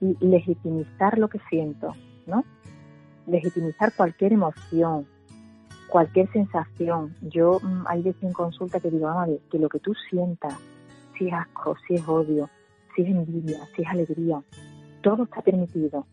y 0.00 0.16
legitimizar 0.20 1.18
lo 1.18 1.28
que 1.28 1.38
siento 1.50 1.94
¿no? 2.26 2.44
Legitimizar 3.26 3.92
cualquier 3.94 4.32
emoción, 4.32 5.06
cualquier 5.88 6.30
sensación. 6.32 7.14
Yo 7.20 7.60
mm, 7.62 7.84
hay 7.86 8.02
veces 8.02 8.22
en 8.22 8.32
consulta 8.32 8.80
que 8.80 8.90
digo, 8.90 9.08
a 9.08 9.26
ver, 9.26 9.40
que 9.50 9.58
lo 9.58 9.68
que 9.68 9.80
tú 9.80 9.92
sientas, 10.08 10.54
si 11.18 11.28
es 11.28 11.34
asco, 11.34 11.76
si 11.86 11.94
es 11.94 12.08
odio, 12.08 12.48
si 12.94 13.02
es 13.02 13.08
envidia, 13.08 13.58
si 13.76 13.82
es 13.82 13.88
alegría, 13.88 14.42
todo 15.02 15.24
está 15.24 15.42
permitido. 15.42 16.06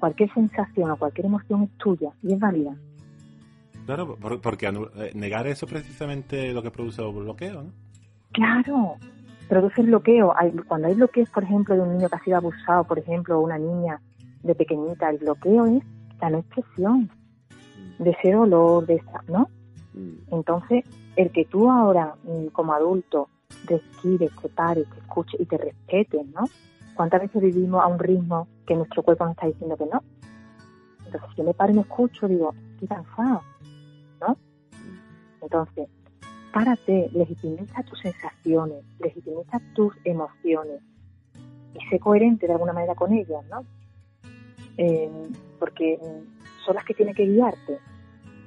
Cualquier 0.00 0.32
sensación 0.32 0.90
o 0.90 0.96
cualquier 0.96 1.26
emoción 1.26 1.64
es 1.64 1.70
tuya 1.78 2.12
y 2.22 2.32
es 2.32 2.38
válida. 2.38 2.76
Claro, 3.88 4.18
porque 4.42 4.66
eh, 4.66 5.12
negar 5.14 5.46
eso 5.46 5.64
es 5.64 5.72
precisamente 5.72 6.52
lo 6.52 6.62
que 6.62 6.70
produce 6.70 7.00
el 7.00 7.10
bloqueo, 7.10 7.62
¿no? 7.62 7.72
Claro, 8.32 8.96
produce 9.48 9.80
el 9.80 9.86
bloqueo. 9.86 10.34
Cuando 10.66 10.88
hay 10.88 10.94
bloqueos, 10.94 11.30
por 11.30 11.42
ejemplo, 11.42 11.74
de 11.74 11.80
un 11.80 11.96
niño 11.96 12.10
que 12.10 12.16
ha 12.16 12.22
sido 12.22 12.36
abusado, 12.36 12.84
por 12.84 12.98
ejemplo, 12.98 13.38
o 13.38 13.40
una 13.40 13.56
niña 13.56 13.98
de 14.42 14.54
pequeñita. 14.54 15.08
El 15.08 15.16
bloqueo 15.16 15.64
es 15.64 15.82
la 16.20 16.28
no 16.28 16.36
expresión 16.40 17.10
de 17.98 18.10
ese 18.10 18.32
dolor, 18.32 18.84
de 18.84 18.96
esa, 18.96 19.24
¿no? 19.26 19.48
Mm. 19.94 20.34
Entonces, 20.34 20.84
el 21.16 21.30
que 21.30 21.46
tú 21.46 21.70
ahora, 21.70 22.14
mm, 22.24 22.48
como 22.48 22.74
adulto, 22.74 23.30
respires, 23.64 24.30
te 24.42 24.50
pares, 24.50 24.84
te 24.90 25.00
escuches 25.00 25.40
y 25.40 25.46
te 25.46 25.56
respetes, 25.56 26.26
¿no? 26.26 26.44
¿Cuántas 26.94 27.22
veces 27.22 27.40
vivimos 27.40 27.82
a 27.82 27.86
un 27.86 27.98
ritmo 27.98 28.48
que 28.66 28.74
nuestro 28.74 29.02
cuerpo 29.02 29.24
nos 29.24 29.32
está 29.32 29.46
diciendo 29.46 29.78
que 29.78 29.86
no? 29.86 30.02
Entonces, 31.06 31.30
si 31.30 31.36
yo 31.38 31.44
me 31.44 31.54
paro 31.54 31.72
y 31.72 31.76
me 31.76 31.80
escucho, 31.80 32.28
digo, 32.28 32.52
estoy 32.74 32.88
cansado, 32.88 33.40
¿no? 34.20 34.36
Entonces, 35.42 35.88
párate, 36.52 37.10
legitimiza 37.12 37.82
tus 37.82 38.00
sensaciones, 38.00 38.84
legitimiza 38.98 39.60
tus 39.74 39.94
emociones 40.04 40.80
y 41.74 41.84
sé 41.88 41.98
coherente 41.98 42.46
de 42.46 42.52
alguna 42.54 42.72
manera 42.72 42.94
con 42.94 43.12
ellas, 43.12 43.44
¿no? 43.50 43.64
eh, 44.78 45.10
porque 45.58 45.98
son 46.64 46.74
las 46.76 46.84
que 46.84 46.94
tienen 46.94 47.14
que 47.14 47.26
guiarte. 47.26 47.78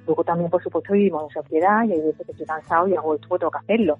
Luego 0.07 0.23
también, 0.23 0.49
por 0.49 0.63
supuesto, 0.63 0.93
vivimos 0.93 1.23
en 1.23 1.43
sociedad 1.43 1.83
y 1.83 1.91
hay 1.91 2.01
veces 2.01 2.25
que 2.25 2.31
estoy 2.31 2.47
cansado 2.47 2.87
y 2.87 2.95
hago 2.95 3.13
esto 3.13 3.27
porque 3.27 3.41
tengo 3.41 3.51
que 3.51 3.57
hacerlo. 3.59 3.99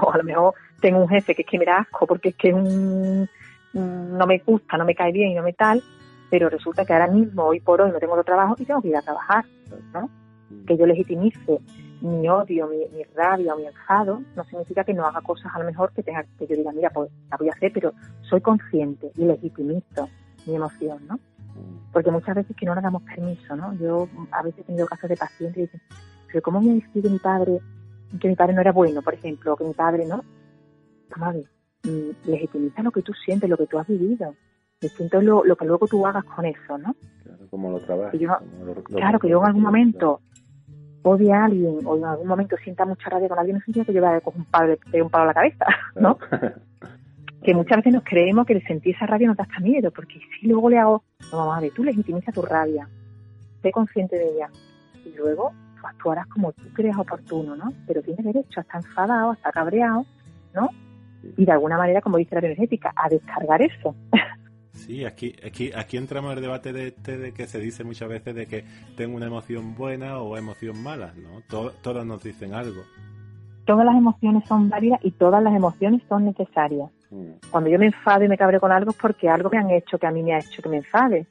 O 0.00 0.12
a 0.12 0.18
lo 0.18 0.22
mejor 0.22 0.54
tengo 0.80 1.00
un 1.00 1.08
jefe 1.08 1.34
que 1.34 1.42
es 1.42 1.48
que 1.48 1.58
me 1.58 1.64
da 1.64 1.78
asco 1.78 2.06
porque 2.06 2.28
es 2.28 2.36
que 2.36 2.54
un, 2.54 3.28
no 3.72 4.26
me 4.26 4.38
gusta, 4.38 4.76
no 4.76 4.84
me 4.84 4.94
cae 4.94 5.10
bien 5.10 5.30
y 5.30 5.34
no 5.34 5.42
me 5.42 5.52
tal, 5.52 5.82
pero 6.30 6.48
resulta 6.48 6.84
que 6.84 6.92
ahora 6.92 7.08
mismo, 7.08 7.46
hoy 7.46 7.58
por 7.58 7.80
hoy, 7.80 7.90
no 7.90 7.98
tengo 7.98 8.12
otro 8.12 8.24
trabajo 8.24 8.54
y 8.58 8.64
tengo 8.64 8.80
que 8.80 8.88
ir 8.88 8.96
a 8.96 9.02
trabajar, 9.02 9.44
¿no? 9.92 10.08
Mm. 10.50 10.64
Que 10.64 10.76
yo 10.76 10.86
legitimice 10.86 11.60
mi 12.02 12.28
odio, 12.28 12.66
mi, 12.68 12.78
mi, 12.96 13.04
rabia 13.14 13.54
o 13.54 13.58
mi 13.58 13.66
enfado, 13.66 14.22
no 14.34 14.44
significa 14.44 14.84
que 14.84 14.94
no 14.94 15.06
haga 15.06 15.20
cosas 15.20 15.52
a 15.54 15.58
lo 15.58 15.64
mejor 15.64 15.92
que 15.92 16.02
tenga 16.02 16.24
que 16.38 16.46
yo 16.46 16.56
diga, 16.56 16.72
mira, 16.72 16.90
pues 16.90 17.10
la 17.30 17.36
voy 17.36 17.48
a 17.48 17.52
hacer, 17.52 17.72
pero 17.72 17.92
soy 18.22 18.40
consciente 18.40 19.10
y 19.16 19.24
legitimizo 19.24 20.08
mi 20.46 20.56
emoción, 20.56 20.98
¿no? 21.06 21.18
porque 21.92 22.10
muchas 22.10 22.36
veces 22.36 22.56
que 22.56 22.66
no 22.66 22.74
le 22.74 22.80
damos 22.80 23.02
permiso, 23.02 23.56
¿no? 23.56 23.74
Yo 23.74 24.08
a 24.30 24.42
veces 24.42 24.60
he 24.60 24.64
tenido 24.64 24.86
casos 24.86 25.08
de 25.08 25.16
pacientes 25.16 25.56
y 25.56 25.60
dicen, 25.62 25.80
pero 26.28 26.42
¿cómo 26.42 26.60
me 26.60 26.74
decide 26.74 27.10
mi 27.10 27.18
padre 27.18 27.60
que 28.20 28.28
mi 28.28 28.34
padre 28.34 28.54
no 28.54 28.60
era 28.60 28.72
bueno, 28.72 29.02
por 29.02 29.14
ejemplo, 29.14 29.52
o 29.52 29.56
que 29.56 29.64
mi 29.64 29.74
padre, 29.74 30.06
¿no? 30.06 30.24
Vamos 31.10 31.28
a 31.28 31.32
ver, 31.32 31.44
mm, 31.84 32.30
legitimiza 32.30 32.82
lo 32.82 32.90
que 32.90 33.02
tú 33.02 33.12
sientes, 33.12 33.48
lo 33.48 33.56
que 33.56 33.66
tú 33.66 33.78
has 33.78 33.86
vivido. 33.86 34.34
Distinto 34.80 35.20
lo, 35.20 35.44
lo 35.44 35.56
que 35.56 35.64
luego 35.64 35.86
tú 35.86 36.06
hagas 36.06 36.24
con 36.24 36.44
eso, 36.44 36.78
¿no? 36.78 36.94
Claro, 37.22 37.46
como 37.50 37.70
lo 37.70 37.80
trabajas. 37.80 38.18
claro, 38.84 39.18
que 39.18 39.28
yo 39.28 39.40
en 39.40 39.46
algún 39.46 39.62
momento 39.62 40.20
odie 41.02 41.32
a 41.32 41.44
alguien 41.44 41.78
o 41.84 41.96
en 41.96 42.04
algún 42.04 42.26
momento 42.26 42.56
sienta 42.62 42.84
mucha 42.84 43.08
rabia 43.08 43.28
con 43.28 43.38
alguien, 43.38 43.56
no 43.56 43.60
significa 43.60 43.86
que 43.86 43.92
yo 43.92 44.02
vaya 44.02 44.22
a 44.24 44.30
un 44.30 44.44
palo, 44.44 44.76
un 44.92 45.10
palo 45.10 45.24
a 45.24 45.26
la 45.26 45.34
cabeza, 45.34 45.66
¿no? 45.94 46.18
que 47.42 47.54
muchas 47.54 47.78
veces 47.78 47.94
nos 47.94 48.04
creemos 48.04 48.46
que 48.46 48.52
el 48.52 48.66
sentir 48.66 48.94
esa 48.94 49.06
rabia 49.06 49.28
nos 49.28 49.36
da 49.36 49.44
hasta 49.44 49.60
miedo, 49.60 49.90
porque 49.90 50.20
si 50.38 50.46
luego 50.46 50.68
le 50.68 50.78
hago, 50.78 51.02
no, 51.32 51.60
ver, 51.60 51.72
tú 51.72 51.82
legitimiza 51.82 52.32
tu 52.32 52.42
rabia, 52.42 52.86
sé 53.62 53.72
consciente 53.72 54.16
de 54.16 54.28
ella, 54.34 54.50
y 55.04 55.16
luego 55.16 55.52
tú 55.80 55.86
actuarás 55.86 56.26
como 56.26 56.52
tú 56.52 56.62
creas 56.74 56.98
oportuno, 56.98 57.56
¿no? 57.56 57.72
Pero 57.86 58.02
tienes 58.02 58.24
derecho 58.24 58.60
a 58.60 58.62
estar 58.62 58.82
enfadado, 58.84 59.30
a 59.30 59.34
estar 59.34 59.52
cabreado, 59.52 60.04
¿no? 60.54 60.68
Y 61.36 61.44
de 61.44 61.52
alguna 61.52 61.78
manera, 61.78 62.00
como 62.00 62.18
dice 62.18 62.34
la 62.34 62.40
bioenergética, 62.42 62.92
a 62.94 63.08
descargar 63.08 63.62
eso. 63.62 63.94
Sí, 64.80 65.04
aquí, 65.04 65.34
aquí, 65.46 65.70
aquí 65.74 65.96
entramos 65.96 66.32
en 66.32 66.38
el 66.38 66.42
debate 66.42 66.72
de 66.72 66.88
este 66.88 67.18
de 67.18 67.32
que 67.32 67.46
se 67.46 67.60
dice 67.60 67.84
muchas 67.84 68.08
veces 68.08 68.34
de 68.34 68.46
que 68.46 68.64
tengo 68.96 69.16
una 69.16 69.26
emoción 69.26 69.74
buena 69.74 70.18
o 70.18 70.36
emoción 70.36 70.82
mala, 70.82 71.12
¿no? 71.16 71.42
todas 71.48 72.06
nos 72.06 72.22
dicen 72.22 72.54
algo. 72.54 72.82
Todas 73.66 73.84
las 73.84 73.94
emociones 73.94 74.48
son 74.48 74.68
válidas 74.68 75.00
y 75.04 75.12
todas 75.12 75.42
las 75.42 75.54
emociones 75.54 76.02
son 76.08 76.24
necesarias. 76.24 76.90
Cuando 77.50 77.68
yo 77.68 77.78
me 77.78 77.86
enfado 77.86 78.24
y 78.24 78.28
me 78.28 78.38
cabreo 78.38 78.60
con 78.60 78.72
algo 78.72 78.92
es 78.92 78.96
porque 78.96 79.28
algo 79.28 79.50
me 79.50 79.58
han 79.58 79.70
hecho 79.70 79.98
que 79.98 80.06
a 80.06 80.10
mí 80.10 80.22
me 80.22 80.34
ha 80.34 80.38
hecho 80.38 80.62
que 80.62 80.68
me 80.68 80.78
enfade, 80.78 81.26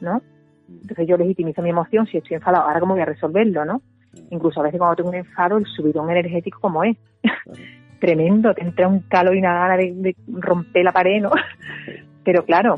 ¿no? 0.00 0.22
Entonces 0.68 1.06
yo 1.06 1.16
legitimizo 1.16 1.62
mi 1.62 1.70
emoción 1.70 2.06
si 2.06 2.18
estoy 2.18 2.36
enfadado, 2.36 2.64
ahora 2.64 2.80
cómo 2.80 2.94
voy 2.94 3.02
a 3.02 3.06
resolverlo, 3.06 3.64
¿no? 3.64 3.82
Incluso 4.30 4.60
a 4.60 4.64
veces 4.64 4.78
cuando 4.78 4.96
tengo 4.96 5.10
un 5.10 5.16
enfado, 5.16 5.56
el 5.56 5.66
subidón 5.66 6.10
energético 6.10 6.60
como 6.60 6.84
es. 6.84 6.96
Tremendo, 8.00 8.52
te 8.52 8.62
entra 8.62 8.88
un 8.88 9.00
calor 9.00 9.36
y 9.36 9.38
una 9.38 9.54
gana 9.54 9.76
de, 9.76 10.16
romper 10.28 10.84
la 10.84 10.92
pared, 10.92 11.22
¿no? 11.22 11.30
Pero 12.24 12.44
claro, 12.44 12.76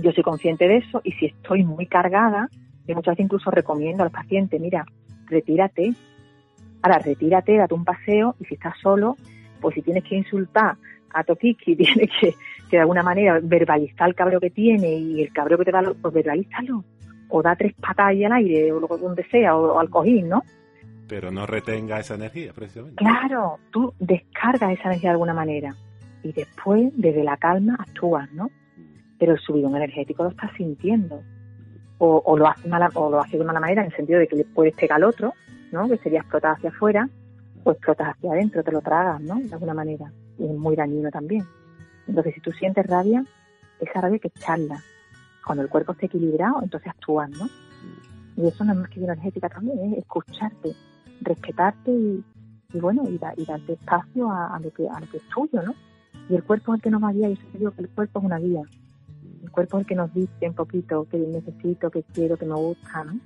yo 0.00 0.12
soy 0.12 0.22
consciente 0.22 0.68
de 0.68 0.78
eso 0.78 1.00
y 1.04 1.12
si 1.12 1.26
estoy 1.26 1.64
muy 1.64 1.86
cargada, 1.86 2.48
yo 2.86 2.94
muchas 2.94 3.12
veces 3.12 3.24
incluso 3.24 3.50
recomiendo 3.50 4.02
a 4.02 4.06
los 4.06 4.12
pacientes, 4.12 4.60
mira, 4.60 4.86
retírate. 5.26 5.92
Ahora, 6.82 6.98
retírate, 6.98 7.56
date 7.56 7.74
un 7.74 7.84
paseo 7.84 8.36
y 8.40 8.44
si 8.44 8.54
estás 8.54 8.74
solo, 8.80 9.16
pues 9.60 9.74
si 9.74 9.82
tienes 9.82 10.04
que 10.04 10.16
insultar 10.16 10.76
a 11.10 11.24
Tokiki 11.24 11.76
tiene 11.76 12.08
que, 12.08 12.34
de 12.70 12.78
alguna 12.78 13.02
manera 13.02 13.40
verbalizar 13.42 14.08
el 14.08 14.14
cabreo 14.14 14.40
que 14.40 14.50
tiene 14.50 14.94
y 14.94 15.22
el 15.22 15.32
cabreo 15.32 15.58
que 15.58 15.64
te 15.64 15.72
da, 15.72 15.82
pues 16.00 16.14
verbalízalo. 16.14 16.84
O 17.30 17.42
da 17.42 17.56
tres 17.56 17.74
patas 17.74 18.06
ahí 18.06 18.24
al 18.24 18.32
aire, 18.32 18.72
o 18.72 18.80
donde 18.80 19.22
sea, 19.24 19.54
o, 19.54 19.78
al 19.78 19.90
cojín, 19.90 20.30
¿no? 20.30 20.42
Pero 21.08 21.30
no 21.30 21.44
retenga 21.46 22.00
esa 22.00 22.14
energía, 22.14 22.52
precisamente. 22.54 22.96
Claro, 22.96 23.58
tú 23.70 23.92
descargas 23.98 24.72
esa 24.72 24.88
energía 24.88 25.10
de 25.10 25.14
alguna 25.14 25.34
manera 25.34 25.74
y 26.22 26.32
después, 26.32 26.90
desde 26.96 27.24
la 27.24 27.36
calma, 27.36 27.76
actúas, 27.78 28.32
¿no? 28.32 28.50
Pero 29.18 29.32
el 29.32 29.38
subidón 29.38 29.76
energético 29.76 30.24
lo 30.24 30.30
estás 30.30 30.50
sintiendo. 30.56 31.22
O, 32.00 32.36
lo 32.38 32.46
haces 32.46 32.66
mala, 32.66 32.88
o 32.94 33.10
lo 33.10 33.20
haces 33.20 33.40
de 33.40 33.44
mala 33.44 33.58
manera 33.58 33.82
en 33.82 33.88
el 33.88 33.96
sentido 33.96 34.20
de 34.20 34.28
que 34.28 34.36
le 34.36 34.44
puedes 34.44 34.72
pegar 34.74 34.98
al 34.98 35.04
otro, 35.04 35.34
¿no? 35.72 35.88
Que 35.88 35.96
sería 35.98 36.20
explotar 36.20 36.52
hacia 36.52 36.70
afuera, 36.70 37.08
o 37.64 37.72
explotas 37.72 38.14
hacia 38.14 38.30
adentro, 38.30 38.62
te 38.62 38.70
lo 38.70 38.80
tragas, 38.80 39.20
¿no? 39.20 39.34
De 39.34 39.52
alguna 39.52 39.74
manera. 39.74 40.12
Y 40.38 40.44
es 40.44 40.52
muy 40.52 40.76
dañino 40.76 41.10
también. 41.10 41.44
Entonces, 42.06 42.34
si 42.34 42.40
tú 42.40 42.52
sientes 42.52 42.86
rabia, 42.86 43.24
esa 43.80 44.00
rabia 44.00 44.18
que 44.18 44.28
echarla. 44.28 44.80
Cuando 45.44 45.62
el 45.62 45.68
cuerpo 45.68 45.92
esté 45.92 46.06
equilibrado, 46.06 46.62
entonces 46.62 46.88
actúas, 46.88 47.30
¿no? 47.30 47.48
Y 48.36 48.46
eso 48.46 48.64
no 48.64 48.72
es 48.72 48.78
más 48.78 48.90
que 48.90 49.00
energética 49.00 49.48
también, 49.48 49.92
es 49.92 49.98
escucharte, 49.98 50.72
respetarte 51.22 51.90
y, 51.90 52.24
y 52.72 52.80
bueno, 52.80 53.02
y, 53.08 53.18
da, 53.18 53.32
y 53.36 53.44
darte 53.44 53.72
espacio 53.72 54.30
a, 54.30 54.58
lo 54.62 54.70
que, 54.72 54.88
a 54.88 55.00
lo 55.00 55.10
que 55.10 55.16
es 55.16 55.28
tuyo, 55.28 55.62
¿no? 55.62 55.74
Y 56.28 56.36
el 56.36 56.44
cuerpo 56.44 56.72
es 56.72 56.78
el 56.78 56.82
que 56.82 56.90
nos 56.90 57.02
va 57.02 57.08
a 57.08 57.12
guiar, 57.12 57.30
yo 57.30 57.36
siempre 57.36 57.58
digo 57.58 57.72
que 57.72 57.82
el 57.82 57.88
cuerpo 57.88 58.20
es 58.20 58.24
una 58.24 58.38
guía. 58.38 58.62
El 59.42 59.50
cuerpo 59.50 59.78
es 59.78 59.82
el 59.82 59.86
que 59.86 59.94
nos 59.94 60.12
dice 60.12 60.48
un 60.48 60.54
poquito 60.54 61.06
qué 61.10 61.18
necesito, 61.18 61.90
qué 61.90 62.02
quiero, 62.14 62.36
qué 62.36 62.46
me 62.46 62.54
gusta, 62.54 63.04
¿no? 63.04 63.18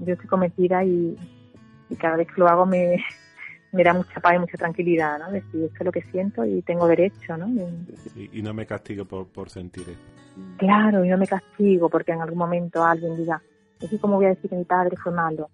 Yo 0.00 0.14
estoy 0.14 0.28
convencida 0.28 0.84
y, 0.84 1.16
y 1.88 1.96
cada 1.96 2.16
vez 2.16 2.28
que 2.28 2.40
lo 2.40 2.48
hago 2.48 2.66
me, 2.66 2.96
me 3.72 3.84
da 3.84 3.92
mucha 3.92 4.20
paz 4.20 4.36
y 4.36 4.38
mucha 4.38 4.56
tranquilidad, 4.56 5.18
¿no? 5.18 5.30
Decir, 5.30 5.64
esto 5.64 5.76
es 5.80 5.84
lo 5.84 5.92
que 5.92 6.02
siento 6.02 6.44
y 6.44 6.62
tengo 6.62 6.86
derecho, 6.86 7.36
¿no? 7.36 7.48
Y, 8.16 8.38
y 8.38 8.42
no 8.42 8.52
me 8.54 8.66
castigo 8.66 9.04
por, 9.04 9.26
por 9.28 9.50
sentir 9.50 9.88
esto. 9.88 10.14
Claro, 10.58 11.04
y 11.04 11.08
no 11.08 11.18
me 11.18 11.26
castigo 11.26 11.88
porque 11.88 12.12
en 12.12 12.20
algún 12.20 12.38
momento 12.38 12.84
alguien 12.84 13.16
diga, 13.16 13.40
es 13.80 13.90
que 13.90 13.98
cómo 13.98 14.16
voy 14.16 14.26
a 14.26 14.30
decir 14.30 14.50
que 14.50 14.56
mi 14.56 14.64
padre 14.64 14.96
fue 14.96 15.12
malo. 15.12 15.50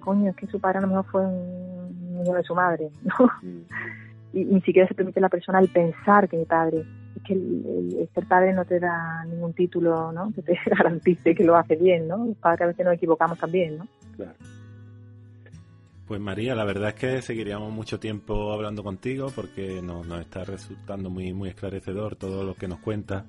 Coño, 0.00 0.30
es 0.30 0.36
que 0.36 0.46
su 0.46 0.60
padre 0.60 0.78
a 0.78 0.82
lo 0.82 0.88
mejor 0.88 1.06
fue 1.06 1.26
un 1.26 2.12
niño 2.18 2.34
de 2.34 2.42
su 2.42 2.54
madre, 2.54 2.90
¿no? 3.02 3.30
Y 4.32 4.44
ni 4.44 4.60
siquiera 4.60 4.86
se 4.86 4.94
permite 4.94 5.18
a 5.18 5.22
la 5.22 5.28
persona 5.28 5.58
el 5.58 5.68
pensar 5.72 6.28
que 6.28 6.36
mi 6.36 6.44
padre, 6.44 6.84
que 7.24 7.34
el, 7.34 7.64
el- 7.98 8.08
ser 8.14 8.26
padre 8.26 8.52
no 8.52 8.64
te 8.64 8.78
da 8.80 9.24
ningún 9.24 9.52
título, 9.52 10.12
¿no? 10.12 10.32
Que 10.32 10.42
te 10.42 10.58
garantice 10.76 11.34
que 11.34 11.44
lo 11.44 11.56
hace 11.56 11.76
bien, 11.76 12.08
¿no? 12.08 12.26
Los 12.26 12.36
padres 12.36 12.62
a 12.62 12.66
veces 12.68 12.84
nos 12.84 12.94
equivocamos 12.94 13.38
también, 13.38 13.78
¿no? 13.78 13.86
Claro. 14.16 14.34
Pues 16.06 16.20
María, 16.20 16.56
la 16.56 16.64
verdad 16.64 16.88
es 16.88 16.94
que 16.96 17.22
seguiríamos 17.22 17.72
mucho 17.72 18.00
tiempo 18.00 18.52
hablando 18.52 18.82
contigo 18.82 19.28
porque 19.34 19.80
nos, 19.80 20.04
nos 20.08 20.20
está 20.20 20.42
resultando 20.44 21.08
muy, 21.08 21.32
muy 21.32 21.50
esclarecedor 21.50 22.16
todo 22.16 22.42
lo 22.42 22.54
que 22.54 22.66
nos 22.66 22.80
cuentas. 22.80 23.24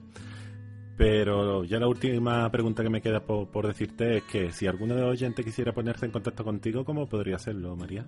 Pero 0.98 1.64
ya 1.64 1.80
la 1.80 1.88
última 1.88 2.50
pregunta 2.52 2.82
que 2.84 2.90
me 2.90 3.02
queda 3.02 3.20
por, 3.22 3.48
por 3.50 3.68
decirte 3.68 4.18
es 4.18 4.24
que 4.24 4.52
si 4.52 4.66
alguno 4.68 4.96
de 4.96 5.02
los 5.02 5.12
oyentes 5.12 5.46
quisiera 5.46 5.74
ponerse 5.74 6.06
en 6.08 6.12
contacto 6.12 6.44
contigo, 6.44 6.84
¿cómo 6.84 7.08
podría 7.08 7.36
hacerlo, 7.36 7.76
María? 7.76 8.06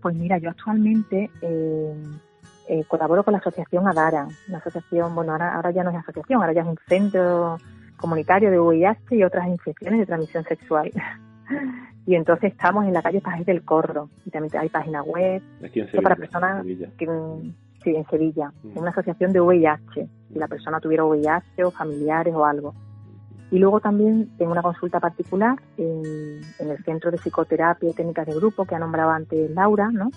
Pues 0.00 0.14
mira, 0.14 0.38
yo 0.38 0.50
actualmente 0.50 1.30
eh, 1.42 1.94
eh, 2.68 2.84
colaboro 2.86 3.24
con 3.24 3.32
la 3.32 3.38
asociación 3.38 3.88
Adara, 3.88 4.28
una 4.48 4.58
asociación, 4.58 5.14
bueno, 5.14 5.32
ahora, 5.32 5.54
ahora 5.54 5.70
ya 5.70 5.82
no 5.82 5.90
es 5.90 5.96
asociación, 5.96 6.40
ahora 6.40 6.52
ya 6.52 6.60
es 6.60 6.66
un 6.66 6.78
centro 6.86 7.56
comunitario 7.96 8.50
de 8.50 8.60
VIH 8.60 9.16
y 9.16 9.24
otras 9.24 9.48
infecciones 9.48 10.00
de 10.00 10.06
transmisión 10.06 10.44
sexual. 10.44 10.90
y 12.06 12.14
entonces 12.14 12.52
estamos 12.52 12.84
en 12.84 12.92
la 12.92 13.02
calle 13.02 13.22
Pajes 13.22 13.46
del 13.46 13.64
Corro 13.64 14.10
y 14.26 14.30
también 14.30 14.54
hay 14.58 14.68
página 14.68 15.02
web 15.02 15.42
Aquí 15.64 15.80
en 15.80 15.86
Esto 15.86 16.02
para 16.02 16.14
personas 16.16 16.64
que, 16.64 17.06
sí, 17.82 17.96
en 17.96 18.06
Sevilla, 18.08 18.52
Mm. 18.62 18.78
una 18.78 18.90
asociación 18.90 19.32
de 19.32 19.40
VIH, 19.40 20.08
si 20.28 20.38
la 20.38 20.46
persona 20.46 20.78
tuviera 20.78 21.04
VIH 21.04 21.64
o 21.64 21.70
familiares 21.70 22.34
o 22.34 22.44
algo. 22.44 22.74
Y 23.50 23.58
luego 23.58 23.80
también 23.80 24.28
tengo 24.36 24.52
una 24.52 24.60
consulta 24.60 25.00
particular 25.00 25.56
en, 25.78 26.42
en 26.58 26.70
el 26.70 26.84
Centro 26.84 27.10
de 27.10 27.16
Psicoterapia 27.16 27.88
y 27.88 27.94
Técnicas 27.94 28.26
de 28.26 28.34
Grupo 28.34 28.66
que 28.66 28.74
ha 28.74 28.78
nombrado 28.78 29.10
antes 29.10 29.50
Laura, 29.52 29.90
¿no? 29.90 30.10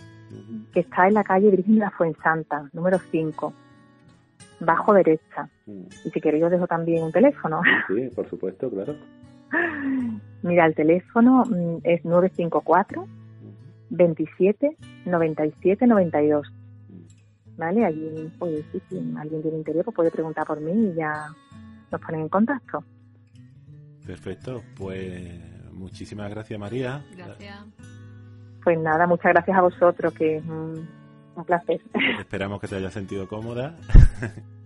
Que 0.74 0.82
está 0.82 1.08
en 1.08 1.14
la 1.16 1.24
calle 1.24 1.52
Virgen 1.52 1.76
de 1.76 1.82
la 1.82 1.92
Fuensanta, 1.92 2.70
número 2.74 3.00
5, 3.00 3.54
bajo 4.60 4.94
derecha. 4.94 5.50
Y 5.68 6.10
si 6.10 6.22
queréis 6.22 6.44
os 6.44 6.52
dejo 6.52 6.68
también 6.68 7.04
un 7.04 7.12
teléfono. 7.12 7.62
Sí, 7.88 8.10
por 8.16 8.28
supuesto, 8.30 8.70
claro. 8.70 8.96
Mira, 10.44 10.66
el 10.66 10.76
teléfono 10.76 11.44
mm, 11.46 11.78
es 11.84 12.06
954 12.06 13.08
27 13.90 14.78
97 15.06 15.88
92. 15.88 16.48
¿Vale? 17.58 17.86
Allí, 17.86 18.32
pues, 18.40 18.66
si 18.90 19.14
alguien 19.18 19.42
tiene 19.42 19.58
interés, 19.58 19.84
pues 19.84 19.96
puede 19.96 20.12
preguntar 20.12 20.48
por 20.48 20.60
mí 20.60 20.92
y 20.92 20.96
ya 20.96 21.28
nos 21.92 22.02
ponen 22.02 22.22
en 22.22 22.30
contacto. 22.30 22.84
Perfecto, 24.06 24.64
pues 24.76 25.72
muchísimas 25.72 26.30
gracias 26.32 26.60
María. 26.60 27.04
Gracias. 27.16 27.66
Pues 28.64 28.80
nada, 28.80 29.08
muchas 29.08 29.34
gracias 29.34 29.58
a 29.58 29.62
vosotros, 29.62 30.14
que 30.14 30.38
es 30.38 30.46
un, 30.46 30.88
un 31.36 31.46
placer. 31.46 31.82
Esperamos 32.20 32.62
que 32.62 32.68
te 32.68 32.76
hayas 32.76 32.94
sentido 32.94 33.28
cómoda. 33.28 33.76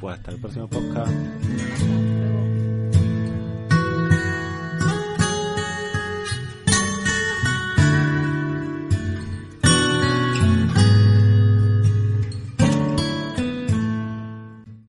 Pues 0.00 0.16
hasta 0.16 0.30
el 0.30 0.38
próximo 0.38 0.68
podcast. 0.68 1.12